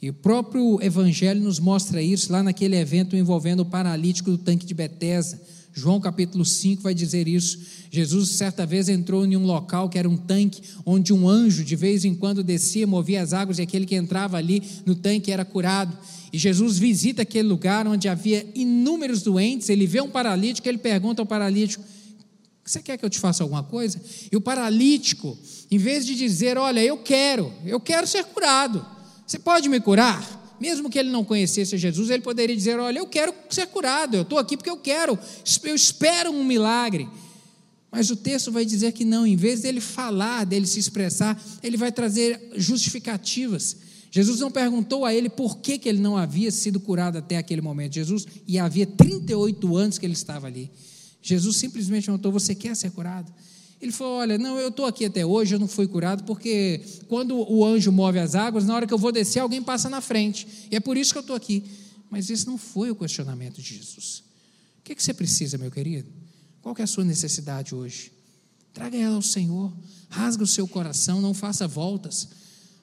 E 0.00 0.08
o 0.08 0.14
próprio 0.14 0.82
Evangelho 0.82 1.42
nos 1.42 1.58
mostra 1.60 2.00
isso 2.00 2.32
lá 2.32 2.42
naquele 2.42 2.76
evento 2.76 3.14
envolvendo 3.14 3.60
o 3.60 3.66
paralítico 3.66 4.30
do 4.30 4.38
tanque 4.38 4.64
de 4.64 4.72
Betesda. 4.72 5.38
João 5.76 6.00
capítulo 6.00 6.44
5 6.44 6.82
vai 6.82 6.94
dizer 6.94 7.26
isso. 7.26 7.58
Jesus 7.90 8.30
certa 8.30 8.64
vez 8.64 8.88
entrou 8.88 9.26
em 9.26 9.36
um 9.36 9.44
local 9.44 9.88
que 9.88 9.98
era 9.98 10.08
um 10.08 10.16
tanque, 10.16 10.62
onde 10.86 11.12
um 11.12 11.28
anjo 11.28 11.64
de 11.64 11.74
vez 11.74 12.04
em 12.04 12.14
quando 12.14 12.44
descia, 12.44 12.86
movia 12.86 13.20
as 13.20 13.32
águas 13.32 13.58
e 13.58 13.62
aquele 13.62 13.84
que 13.84 13.96
entrava 13.96 14.36
ali 14.36 14.62
no 14.86 14.94
tanque 14.94 15.32
era 15.32 15.44
curado. 15.44 15.98
E 16.32 16.38
Jesus 16.38 16.78
visita 16.78 17.22
aquele 17.22 17.48
lugar 17.48 17.88
onde 17.88 18.08
havia 18.08 18.46
inúmeros 18.54 19.22
doentes, 19.22 19.68
ele 19.68 19.84
vê 19.84 20.00
um 20.00 20.08
paralítico, 20.08 20.68
ele 20.68 20.78
pergunta 20.78 21.20
ao 21.20 21.26
paralítico: 21.26 21.82
Você 22.64 22.80
quer 22.80 22.96
que 22.96 23.04
eu 23.04 23.10
te 23.10 23.18
faça 23.18 23.42
alguma 23.42 23.64
coisa? 23.64 24.00
E 24.30 24.36
o 24.36 24.40
paralítico, 24.40 25.36
em 25.72 25.78
vez 25.78 26.06
de 26.06 26.14
dizer: 26.14 26.56
Olha, 26.56 26.84
eu 26.84 26.98
quero, 26.98 27.52
eu 27.66 27.80
quero 27.80 28.06
ser 28.06 28.24
curado, 28.26 28.86
você 29.26 29.40
pode 29.40 29.68
me 29.68 29.80
curar? 29.80 30.43
Mesmo 30.60 30.88
que 30.88 30.98
ele 30.98 31.10
não 31.10 31.24
conhecesse 31.24 31.76
Jesus, 31.76 32.10
ele 32.10 32.22
poderia 32.22 32.54
dizer: 32.54 32.78
Olha, 32.78 32.98
eu 32.98 33.06
quero 33.06 33.34
ser 33.50 33.66
curado, 33.66 34.16
eu 34.16 34.22
estou 34.22 34.38
aqui 34.38 34.56
porque 34.56 34.70
eu 34.70 34.76
quero, 34.76 35.18
eu 35.64 35.74
espero 35.74 36.30
um 36.30 36.44
milagre. 36.44 37.08
Mas 37.90 38.10
o 38.10 38.16
texto 38.16 38.50
vai 38.50 38.64
dizer 38.64 38.92
que 38.92 39.04
não, 39.04 39.24
em 39.24 39.36
vez 39.36 39.60
dele 39.60 39.80
falar, 39.80 40.44
dele 40.44 40.66
se 40.66 40.80
expressar, 40.80 41.40
ele 41.62 41.76
vai 41.76 41.92
trazer 41.92 42.40
justificativas. 42.56 43.76
Jesus 44.10 44.40
não 44.40 44.50
perguntou 44.50 45.04
a 45.04 45.14
ele 45.14 45.28
por 45.28 45.58
que, 45.58 45.78
que 45.78 45.88
ele 45.88 46.00
não 46.00 46.16
havia 46.16 46.50
sido 46.50 46.78
curado 46.80 47.18
até 47.18 47.36
aquele 47.36 47.60
momento. 47.60 47.94
Jesus, 47.94 48.26
e 48.46 48.58
havia 48.58 48.86
38 48.86 49.76
anos 49.76 49.98
que 49.98 50.06
ele 50.06 50.12
estava 50.12 50.46
ali. 50.46 50.70
Jesus 51.22 51.56
simplesmente 51.56 52.06
perguntou: 52.06 52.30
Você 52.32 52.54
quer 52.54 52.76
ser 52.76 52.90
curado? 52.90 53.32
Ele 53.80 53.92
falou: 53.92 54.18
Olha, 54.18 54.38
não, 54.38 54.58
eu 54.58 54.68
estou 54.68 54.86
aqui 54.86 55.04
até 55.04 55.24
hoje, 55.24 55.54
eu 55.54 55.58
não 55.58 55.68
fui 55.68 55.86
curado, 55.86 56.24
porque 56.24 56.80
quando 57.08 57.36
o 57.36 57.64
anjo 57.64 57.92
move 57.92 58.18
as 58.18 58.34
águas, 58.34 58.64
na 58.64 58.74
hora 58.74 58.86
que 58.86 58.94
eu 58.94 58.98
vou 58.98 59.12
descer, 59.12 59.40
alguém 59.40 59.62
passa 59.62 59.88
na 59.90 60.00
frente. 60.00 60.68
E 60.70 60.76
é 60.76 60.80
por 60.80 60.96
isso 60.96 61.12
que 61.12 61.18
eu 61.18 61.22
estou 61.22 61.36
aqui. 61.36 61.64
Mas 62.10 62.30
esse 62.30 62.46
não 62.46 62.56
foi 62.56 62.90
o 62.90 62.94
questionamento 62.94 63.60
de 63.60 63.74
Jesus. 63.76 64.22
O 64.78 64.82
que, 64.84 64.94
que 64.94 65.02
você 65.02 65.12
precisa, 65.12 65.58
meu 65.58 65.70
querido? 65.70 66.08
Qual 66.62 66.74
é 66.78 66.82
a 66.82 66.86
sua 66.86 67.04
necessidade 67.04 67.74
hoje? 67.74 68.12
Traga 68.72 68.96
ela 68.96 69.16
ao 69.16 69.22
Senhor. 69.22 69.72
Rasga 70.08 70.44
o 70.44 70.46
seu 70.46 70.68
coração, 70.68 71.20
não 71.20 71.34
faça 71.34 71.66
voltas. 71.66 72.28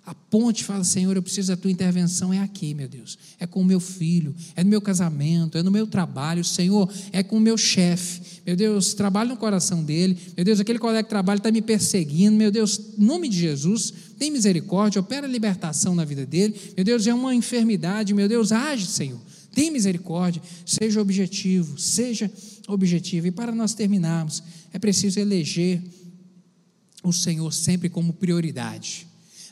A 0.03 0.15
ponte 0.15 0.63
fala, 0.63 0.83
Senhor, 0.83 1.15
eu 1.15 1.21
preciso 1.21 1.49
da 1.49 1.57
tua 1.57 1.69
intervenção. 1.69 2.33
É 2.33 2.39
aqui, 2.39 2.73
meu 2.73 2.87
Deus. 2.87 3.19
É 3.39 3.45
com 3.45 3.61
o 3.61 3.65
meu 3.65 3.79
filho, 3.79 4.33
é 4.55 4.63
no 4.63 4.69
meu 4.69 4.81
casamento, 4.81 5.57
é 5.59 5.63
no 5.63 5.69
meu 5.69 5.85
trabalho. 5.85 6.43
Senhor, 6.43 6.91
é 7.11 7.21
com 7.21 7.37
o 7.37 7.39
meu 7.39 7.55
chefe. 7.55 8.41
Meu 8.45 8.55
Deus, 8.55 8.95
trabalho 8.95 9.29
no 9.29 9.37
coração 9.37 9.83
dele. 9.83 10.17
Meu 10.35 10.43
Deus, 10.43 10.59
aquele 10.59 10.79
colega 10.79 11.03
de 11.03 11.09
trabalho 11.09 11.37
está 11.37 11.51
me 11.51 11.61
perseguindo. 11.61 12.35
Meu 12.35 12.49
Deus, 12.49 12.79
em 12.97 13.03
nome 13.05 13.29
de 13.29 13.37
Jesus, 13.37 13.93
tem 14.17 14.31
misericórdia, 14.31 14.99
opera 14.99 15.27
libertação 15.27 15.93
na 15.93 16.03
vida 16.03 16.25
dele. 16.25 16.59
Meu 16.75 16.83
Deus, 16.83 17.05
é 17.05 17.13
uma 17.13 17.35
enfermidade. 17.35 18.11
Meu 18.13 18.27
Deus, 18.27 18.51
age, 18.51 18.87
Senhor. 18.87 19.21
Tem 19.53 19.69
misericórdia. 19.69 20.41
Seja 20.65 20.99
objetivo, 20.99 21.77
seja 21.77 22.31
objetivo. 22.67 23.27
E 23.27 23.31
para 23.31 23.51
nós 23.51 23.75
terminarmos, 23.75 24.41
é 24.73 24.79
preciso 24.79 25.19
eleger 25.19 25.79
o 27.03 27.13
Senhor 27.13 27.53
sempre 27.53 27.87
como 27.87 28.13
prioridade. 28.13 29.10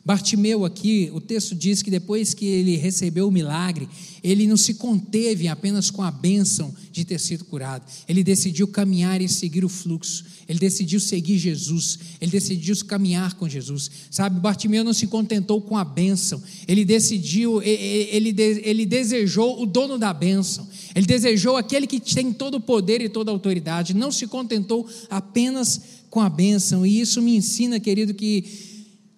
Bartimeu 0.09 0.65
aqui, 0.65 1.11
o 1.13 1.21
texto 1.21 1.53
diz 1.53 1.83
que 1.83 1.91
depois 1.91 2.33
que 2.33 2.43
ele 2.43 2.75
recebeu 2.75 3.27
o 3.27 3.31
milagre, 3.31 3.87
ele 4.23 4.47
não 4.47 4.57
se 4.57 4.73
conteve 4.73 5.47
apenas 5.47 5.91
com 5.91 6.01
a 6.01 6.09
bênção 6.09 6.73
de 6.91 7.05
ter 7.05 7.19
sido 7.19 7.45
curado. 7.45 7.85
Ele 8.07 8.23
decidiu 8.23 8.67
caminhar 8.67 9.21
e 9.21 9.29
seguir 9.29 9.63
o 9.63 9.69
fluxo. 9.69 10.25
Ele 10.47 10.57
decidiu 10.57 10.99
seguir 10.99 11.37
Jesus. 11.37 11.99
Ele 12.19 12.31
decidiu 12.31 12.75
caminhar 12.87 13.35
com 13.35 13.47
Jesus. 13.47 13.91
Sabe, 14.09 14.39
Bartimeu 14.39 14.83
não 14.83 14.93
se 14.93 15.05
contentou 15.05 15.61
com 15.61 15.77
a 15.77 15.85
bênção. 15.85 16.41
Ele 16.67 16.83
decidiu, 16.83 17.61
ele, 17.61 18.33
ele 18.63 18.87
desejou 18.87 19.61
o 19.61 19.67
dono 19.67 19.99
da 19.99 20.11
bênção. 20.11 20.67
Ele 20.95 21.05
desejou 21.05 21.55
aquele 21.55 21.85
que 21.85 21.99
tem 21.99 22.33
todo 22.33 22.55
o 22.55 22.59
poder 22.59 22.99
e 22.99 23.09
toda 23.09 23.29
a 23.29 23.33
autoridade. 23.35 23.93
Não 23.93 24.11
se 24.11 24.25
contentou 24.25 24.89
apenas 25.07 25.79
com 26.09 26.19
a 26.19 26.27
bênção. 26.27 26.83
E 26.83 26.99
isso 26.99 27.21
me 27.21 27.35
ensina, 27.35 27.79
querido, 27.79 28.11
que 28.15 28.68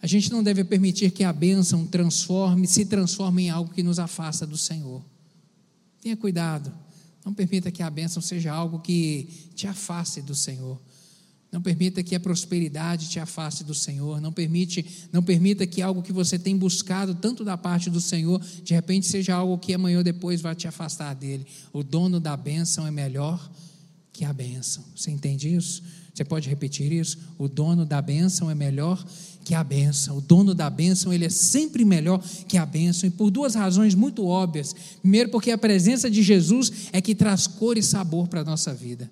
a 0.02 0.08
gente 0.08 0.32
não 0.32 0.42
deve 0.42 0.64
permitir 0.64 1.12
que 1.12 1.24
a 1.24 1.32
bênção 1.32 1.86
transforme, 1.86 2.68
se 2.68 2.86
transforme 2.86 3.44
em 3.44 3.50
algo 3.50 3.72
que 3.72 3.84
nos 3.84 4.00
afasta 4.00 4.48
do 4.48 4.58
Senhor. 4.58 5.04
Tenha 6.02 6.18
cuidado. 6.18 6.74
Não 7.24 7.34
permita 7.34 7.70
que 7.70 7.84
a 7.84 7.90
bênção 7.90 8.20
seja 8.20 8.52
algo 8.52 8.80
que 8.80 9.30
te 9.54 9.68
afaste 9.68 10.22
do 10.22 10.34
Senhor. 10.34 10.82
Não 11.52 11.62
permita 11.62 12.02
que 12.02 12.16
a 12.16 12.20
prosperidade 12.20 13.10
te 13.10 13.20
afaste 13.20 13.64
do 13.64 13.76
Senhor. 13.76 14.20
Não 14.20 14.34
permite, 14.34 14.84
não 15.12 15.22
permita 15.22 15.68
que 15.68 15.84
algo 15.84 16.02
que 16.02 16.12
você 16.12 16.40
tem 16.40 16.58
buscado 16.58 17.14
tanto 17.14 17.44
da 17.44 17.56
parte 17.56 17.88
do 17.90 18.02
Senhor, 18.02 18.42
de 18.64 18.74
repente 18.74 19.06
seja 19.06 19.36
algo 19.36 19.60
que 19.60 19.72
amanhã 19.72 20.00
ou 20.00 20.04
depois 20.04 20.42
vai 20.42 20.56
te 20.56 20.68
afastar 20.68 21.14
dele. 21.14 21.46
O 21.72 21.84
dono 21.84 22.20
da 22.20 22.36
bênção 22.36 22.88
é 22.88 22.92
melhor 22.92 23.52
que 24.12 24.26
a 24.26 24.34
bênção. 24.34 24.84
Você 24.96 25.12
entende 25.12 25.54
isso? 25.54 25.84
Você 26.14 26.26
pode 26.26 26.50
repetir 26.50 26.92
isso? 26.92 27.18
O 27.38 27.48
dono 27.48 27.86
da 27.86 28.02
bênção 28.02 28.52
é 28.52 28.56
melhor 28.56 29.04
que 29.44 29.56
a 29.56 29.64
bênção. 29.64 30.18
O 30.18 30.22
dono 30.22 30.54
da 30.54 30.70
bênção, 30.70 31.14
ele 31.14 31.26
é 31.26 31.30
sempre 31.30 31.86
melhor 31.86 32.22
que 32.48 32.58
a 32.58 32.66
bênção, 32.66 33.08
e 33.08 33.12
por 33.12 33.32
duas 33.32 33.56
razões 33.56 33.96
muito 33.96 34.26
óbvias. 34.26 34.76
Primeiro, 35.02 35.30
porque 35.30 35.52
a 35.52 35.58
presença 35.58 36.10
de 36.10 36.22
Jesus 36.22 36.90
é 36.92 37.02
que 37.02 37.16
traz 37.16 37.48
cor 37.48 37.78
e 37.78 37.84
sabor 37.84 38.28
para 38.28 38.42
a 38.42 38.46
nossa 38.46 38.74
vida. 38.74 39.10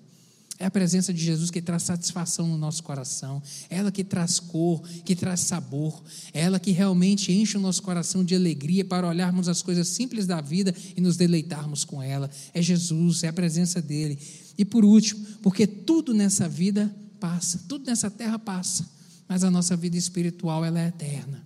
É 0.60 0.66
a 0.66 0.70
presença 0.70 1.10
de 1.10 1.24
Jesus 1.24 1.50
que 1.50 1.62
traz 1.62 1.84
satisfação 1.84 2.46
no 2.46 2.58
nosso 2.58 2.82
coração, 2.82 3.42
ela 3.70 3.90
que 3.90 4.04
traz 4.04 4.38
cor, 4.38 4.82
que 5.06 5.16
traz 5.16 5.40
sabor, 5.40 6.02
ela 6.34 6.60
que 6.60 6.70
realmente 6.70 7.32
enche 7.32 7.56
o 7.56 7.60
nosso 7.60 7.80
coração 7.82 8.22
de 8.22 8.34
alegria 8.34 8.84
para 8.84 9.08
olharmos 9.08 9.48
as 9.48 9.62
coisas 9.62 9.88
simples 9.88 10.26
da 10.26 10.42
vida 10.42 10.74
e 10.94 11.00
nos 11.00 11.16
deleitarmos 11.16 11.82
com 11.82 12.02
ela. 12.02 12.28
É 12.52 12.60
Jesus, 12.60 13.24
é 13.24 13.28
a 13.28 13.32
presença 13.32 13.80
dele. 13.80 14.18
E 14.60 14.64
por 14.64 14.84
último, 14.84 15.24
porque 15.42 15.66
tudo 15.66 16.12
nessa 16.12 16.48
vida 16.48 16.94
passa, 17.18 17.64
tudo 17.66 17.86
nessa 17.86 18.10
terra 18.10 18.38
passa 18.38 19.00
mas 19.30 19.44
a 19.44 19.50
nossa 19.50 19.76
vida 19.76 19.96
espiritual 19.96 20.64
ela 20.64 20.80
é 20.80 20.88
eterna. 20.88 21.40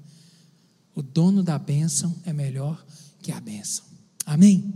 O 0.94 1.02
dono 1.02 1.42
da 1.42 1.58
bênção 1.58 2.16
é 2.24 2.32
melhor 2.32 2.82
que 3.20 3.30
a 3.30 3.38
bênção. 3.38 3.84
Amém? 4.24 4.72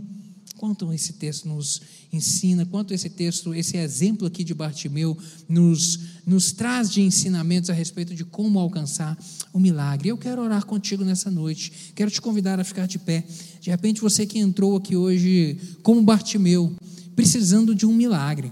Quanto 0.57 0.93
esse 0.93 1.13
texto 1.13 1.47
nos 1.47 1.81
ensina, 2.13 2.67
quanto 2.67 2.93
esse 2.93 3.09
texto, 3.09 3.51
esse 3.51 3.77
exemplo 3.77 4.27
aqui 4.27 4.43
de 4.43 4.53
Bartimeu, 4.53 5.17
nos, 5.47 5.99
nos 6.23 6.51
traz 6.51 6.91
de 6.91 7.01
ensinamentos 7.01 7.71
a 7.71 7.73
respeito 7.73 8.13
de 8.13 8.23
como 8.23 8.59
alcançar 8.59 9.17
o 9.51 9.59
milagre. 9.59 10.09
Eu 10.09 10.17
quero 10.17 10.43
orar 10.43 10.63
contigo 10.67 11.03
nessa 11.03 11.31
noite, 11.31 11.91
quero 11.95 12.11
te 12.11 12.21
convidar 12.21 12.59
a 12.59 12.63
ficar 12.63 12.85
de 12.85 12.99
pé. 12.99 13.25
De 13.59 13.71
repente, 13.71 14.01
você 14.01 14.27
que 14.27 14.37
entrou 14.37 14.77
aqui 14.77 14.95
hoje 14.95 15.57
como 15.81 16.03
Bartimeu, 16.03 16.75
precisando 17.19 17.75
de 17.75 17.85
um 17.85 17.91
milagre. 17.91 18.49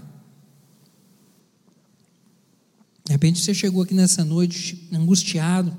De 3.02 3.12
repente 3.12 3.40
você 3.40 3.54
chegou 3.54 3.80
aqui 3.80 3.94
nessa 3.94 4.22
noite 4.22 4.86
angustiado, 4.92 5.74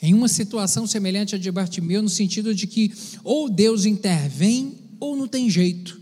em 0.00 0.14
uma 0.14 0.28
situação 0.28 0.86
semelhante 0.86 1.34
à 1.34 1.38
de 1.38 1.50
Bartimeu, 1.50 2.00
no 2.00 2.08
sentido 2.08 2.54
de 2.54 2.68
que 2.68 2.94
ou 3.24 3.50
Deus 3.50 3.84
intervém 3.84 4.78
ou 5.00 5.16
não 5.16 5.26
tem 5.26 5.50
jeito. 5.50 6.00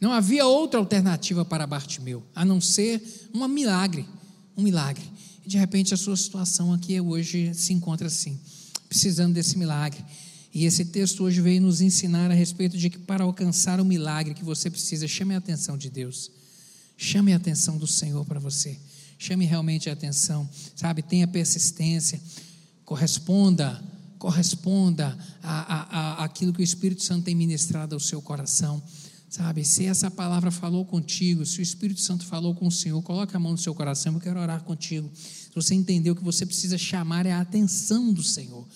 Não 0.00 0.12
havia 0.12 0.46
outra 0.46 0.78
alternativa 0.78 1.44
para 1.44 1.66
Bartimeu, 1.66 2.22
a 2.32 2.44
não 2.44 2.60
ser 2.60 3.02
um 3.34 3.48
milagre, 3.48 4.06
um 4.56 4.62
milagre. 4.62 5.02
E 5.44 5.48
de 5.48 5.58
repente 5.58 5.92
a 5.92 5.96
sua 5.96 6.16
situação 6.16 6.72
aqui 6.72 7.00
hoje 7.00 7.52
se 7.52 7.72
encontra 7.72 8.06
assim, 8.06 8.38
precisando 8.88 9.34
desse 9.34 9.58
milagre. 9.58 10.04
E 10.52 10.64
esse 10.64 10.84
texto 10.86 11.24
hoje 11.24 11.40
veio 11.40 11.62
nos 11.62 11.80
ensinar 11.80 12.30
a 12.30 12.34
respeito 12.34 12.76
de 12.76 12.90
que 12.90 12.98
para 12.98 13.24
alcançar 13.24 13.80
o 13.80 13.84
milagre 13.84 14.34
que 14.34 14.44
você 14.44 14.68
precisa, 14.68 15.06
chame 15.06 15.34
a 15.34 15.38
atenção 15.38 15.78
de 15.78 15.88
Deus. 15.88 16.30
Chame 16.96 17.32
a 17.32 17.36
atenção 17.36 17.78
do 17.78 17.86
Senhor 17.86 18.24
para 18.24 18.40
você 18.40 18.78
chame 19.20 19.44
realmente 19.44 19.90
a 19.90 19.92
atenção, 19.92 20.48
sabe? 20.74 21.02
Tenha 21.02 21.28
persistência, 21.28 22.18
corresponda, 22.86 23.84
corresponda 24.18 25.16
a, 25.42 25.74
a, 25.74 26.22
a 26.22 26.24
aquilo 26.24 26.54
que 26.54 26.62
o 26.62 26.64
Espírito 26.64 27.04
Santo 27.04 27.24
tem 27.24 27.34
ministrado 27.34 27.94
ao 27.94 28.00
seu 28.00 28.22
coração. 28.22 28.82
Sabe, 29.28 29.62
se 29.64 29.84
essa 29.84 30.10
palavra 30.10 30.50
falou 30.50 30.84
contigo, 30.86 31.44
se 31.46 31.60
o 31.60 31.62
Espírito 31.62 32.00
Santo 32.00 32.24
falou 32.24 32.54
com 32.54 32.66
o 32.66 32.72
Senhor, 32.72 33.00
coloque 33.02 33.36
a 33.36 33.38
mão 33.38 33.52
no 33.52 33.58
seu 33.58 33.74
coração, 33.74 34.14
eu 34.14 34.20
quero 34.20 34.40
orar 34.40 34.62
contigo. 34.64 35.08
Se 35.14 35.54
você 35.54 35.74
entendeu 35.74 36.16
que 36.16 36.24
você 36.24 36.46
precisa 36.46 36.78
chamar 36.78 37.26
a 37.26 37.40
atenção 37.40 38.12
do 38.12 38.24
Senhor. 38.24 38.66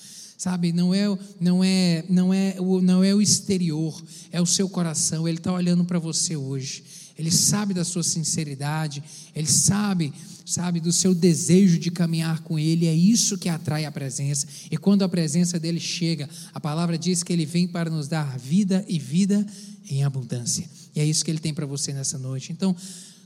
Sabe, 0.44 0.74
não 0.74 0.92
é, 0.92 1.04
não 1.40 1.64
é, 1.64 2.04
não 2.06 2.34
é, 2.34 2.56
não 2.82 3.02
é 3.02 3.14
o 3.14 3.22
exterior, 3.22 3.98
é 4.30 4.42
o 4.42 4.44
seu 4.44 4.68
coração. 4.68 5.26
Ele 5.26 5.38
está 5.38 5.50
olhando 5.50 5.86
para 5.86 5.98
você 5.98 6.36
hoje. 6.36 6.84
Ele 7.18 7.30
sabe 7.30 7.72
da 7.72 7.82
sua 7.82 8.02
sinceridade, 8.02 9.02
ele 9.34 9.46
sabe 9.46 10.12
sabe, 10.44 10.80
do 10.80 10.92
seu 10.92 11.14
desejo 11.14 11.78
de 11.78 11.90
caminhar 11.90 12.42
com 12.42 12.58
Ele, 12.58 12.86
é 12.86 12.94
isso 12.94 13.38
que 13.38 13.48
atrai 13.48 13.86
a 13.86 13.90
presença. 13.90 14.46
E 14.70 14.76
quando 14.76 15.02
a 15.02 15.08
presença 15.08 15.58
dele 15.58 15.80
chega, 15.80 16.28
a 16.52 16.60
palavra 16.60 16.98
diz 16.98 17.22
que 17.22 17.32
Ele 17.32 17.46
vem 17.46 17.66
para 17.66 17.88
nos 17.88 18.08
dar 18.08 18.38
vida 18.38 18.84
e 18.86 18.98
vida 18.98 19.46
em 19.88 20.04
abundância. 20.04 20.68
E 20.94 21.00
é 21.00 21.06
isso 21.06 21.24
que 21.24 21.30
Ele 21.30 21.38
tem 21.38 21.54
para 21.54 21.64
você 21.64 21.94
nessa 21.94 22.18
noite. 22.18 22.52
Então, 22.52 22.76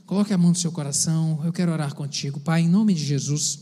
coloque 0.05 0.31
a 0.31 0.37
mão 0.37 0.51
no 0.51 0.55
seu 0.55 0.71
coração, 0.71 1.41
eu 1.43 1.51
quero 1.51 1.73
orar 1.73 1.93
contigo. 1.93 2.39
Pai, 2.39 2.61
em 2.61 2.69
nome 2.69 2.93
de 2.93 3.03
Jesus, 3.03 3.59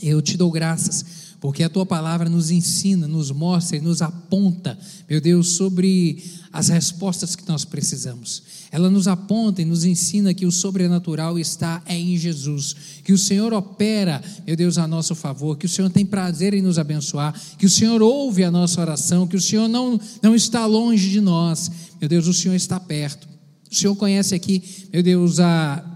eu 0.00 0.22
te 0.22 0.36
dou 0.36 0.52
graças 0.52 1.29
porque 1.40 1.62
a 1.62 1.70
tua 1.70 1.86
palavra 1.86 2.28
nos 2.28 2.50
ensina, 2.50 3.08
nos 3.08 3.30
mostra 3.30 3.78
e 3.78 3.80
nos 3.80 4.02
aponta, 4.02 4.78
meu 5.08 5.20
Deus, 5.22 5.48
sobre 5.54 6.22
as 6.52 6.68
respostas 6.68 7.34
que 7.34 7.48
nós 7.48 7.64
precisamos. 7.64 8.42
Ela 8.70 8.90
nos 8.90 9.08
aponta 9.08 9.62
e 9.62 9.64
nos 9.64 9.84
ensina 9.84 10.34
que 10.34 10.44
o 10.44 10.52
sobrenatural 10.52 11.38
está 11.38 11.82
é 11.86 11.96
em 11.96 12.18
Jesus, 12.18 12.76
que 13.02 13.12
o 13.12 13.18
Senhor 13.18 13.54
opera, 13.54 14.22
meu 14.46 14.54
Deus, 14.54 14.76
a 14.76 14.86
nosso 14.86 15.14
favor, 15.14 15.56
que 15.56 15.66
o 15.66 15.68
Senhor 15.68 15.90
tem 15.90 16.04
prazer 16.04 16.52
em 16.52 16.60
nos 16.60 16.78
abençoar, 16.78 17.34
que 17.56 17.66
o 17.66 17.70
Senhor 17.70 18.02
ouve 18.02 18.44
a 18.44 18.50
nossa 18.50 18.78
oração, 18.78 19.26
que 19.26 19.36
o 19.36 19.40
Senhor 19.40 19.66
não, 19.66 19.98
não 20.22 20.34
está 20.34 20.66
longe 20.66 21.08
de 21.08 21.22
nós, 21.22 21.70
meu 21.98 22.08
Deus, 22.08 22.26
o 22.26 22.34
Senhor 22.34 22.54
está 22.54 22.78
perto. 22.78 23.26
O 23.70 23.74
Senhor 23.74 23.96
conhece 23.96 24.34
aqui, 24.34 24.62
meu 24.92 25.02
Deus, 25.02 25.40
a 25.40 25.86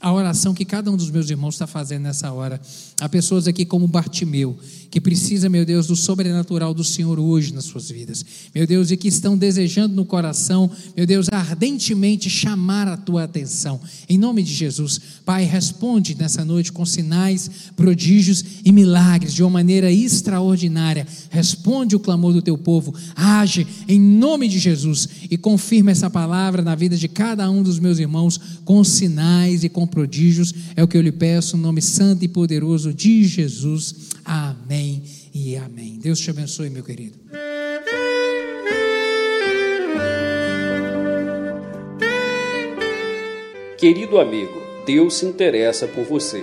a 0.00 0.12
oração 0.12 0.54
que 0.54 0.64
cada 0.64 0.90
um 0.90 0.96
dos 0.96 1.10
meus 1.10 1.28
irmãos 1.28 1.54
está 1.54 1.66
fazendo 1.66 2.02
nessa 2.02 2.32
hora. 2.32 2.60
Há 3.00 3.08
pessoas 3.08 3.46
aqui 3.46 3.64
como 3.64 3.86
Bartimeu, 3.86 4.58
que 4.90 5.00
precisa, 5.00 5.48
meu 5.48 5.64
Deus, 5.64 5.86
do 5.86 5.94
sobrenatural 5.94 6.74
do 6.74 6.82
Senhor 6.82 7.20
hoje 7.20 7.54
nas 7.54 7.64
suas 7.64 7.90
vidas. 7.90 8.24
Meu 8.52 8.66
Deus, 8.66 8.90
e 8.90 8.96
que 8.96 9.06
estão 9.06 9.36
desejando 9.36 9.94
no 9.94 10.04
coração, 10.04 10.68
meu 10.96 11.06
Deus, 11.06 11.28
ardentemente 11.30 12.28
chamar 12.28 12.88
a 12.88 12.96
tua 12.96 13.22
atenção. 13.22 13.80
Em 14.08 14.18
nome 14.18 14.42
de 14.42 14.52
Jesus, 14.52 15.00
Pai, 15.24 15.44
responde 15.44 16.16
nessa 16.16 16.44
noite 16.44 16.72
com 16.72 16.84
sinais, 16.84 17.50
prodígios 17.76 18.42
e 18.64 18.72
milagres 18.72 19.32
de 19.32 19.44
uma 19.44 19.50
maneira 19.50 19.92
extraordinária. 19.92 21.06
Responde 21.30 21.94
o 21.94 22.00
clamor 22.00 22.32
do 22.32 22.42
teu 22.42 22.58
povo. 22.58 22.94
Age 23.14 23.64
em 23.86 24.00
nome 24.00 24.48
de 24.48 24.58
Jesus 24.58 25.08
e 25.30 25.36
confirma 25.36 25.92
essa 25.92 26.10
palavra 26.10 26.62
na 26.62 26.74
vida 26.74 26.96
de 26.96 27.06
cada 27.06 27.48
um 27.48 27.62
dos 27.62 27.78
meus 27.78 27.98
irmãos 27.98 28.40
com 28.64 28.82
sinais 28.82 29.62
e 29.62 29.68
com 29.68 29.86
prodígios. 29.86 30.52
É 30.74 30.82
o 30.82 30.88
que 30.88 30.96
eu 30.96 31.02
lhe 31.02 31.12
peço, 31.12 31.56
no 31.56 31.62
nome 31.62 31.82
santo 31.82 32.24
e 32.24 32.28
poderoso 32.88 32.92
de 32.94 33.24
Jesus. 33.24 34.10
Amém 34.24 35.02
e 35.34 35.56
amém. 35.56 35.98
Deus 36.00 36.18
te 36.18 36.30
abençoe, 36.30 36.70
meu 36.70 36.82
querido. 36.82 37.18
Querido 43.78 44.18
amigo, 44.18 44.60
Deus 44.84 45.14
se 45.14 45.26
interessa 45.26 45.86
por 45.86 46.04
você. 46.04 46.42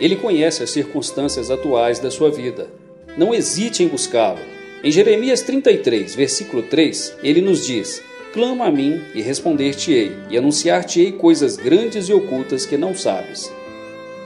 Ele 0.00 0.16
conhece 0.16 0.62
as 0.62 0.70
circunstâncias 0.70 1.50
atuais 1.50 1.98
da 1.98 2.10
sua 2.10 2.30
vida. 2.30 2.70
Não 3.18 3.34
hesite 3.34 3.82
em 3.82 3.88
buscá-lo. 3.88 4.40
Em 4.82 4.90
Jeremias 4.90 5.42
33, 5.42 6.14
versículo 6.14 6.62
3, 6.62 7.16
ele 7.22 7.42
nos 7.42 7.66
diz: 7.66 8.02
Clama 8.32 8.66
a 8.66 8.70
mim 8.70 8.98
e 9.14 9.20
responder-te-ei, 9.20 10.12
e 10.30 10.38
anunciar-te-ei 10.38 11.12
coisas 11.12 11.56
grandes 11.56 12.08
e 12.08 12.14
ocultas 12.14 12.64
que 12.64 12.78
não 12.78 12.94
sabes. 12.94 13.52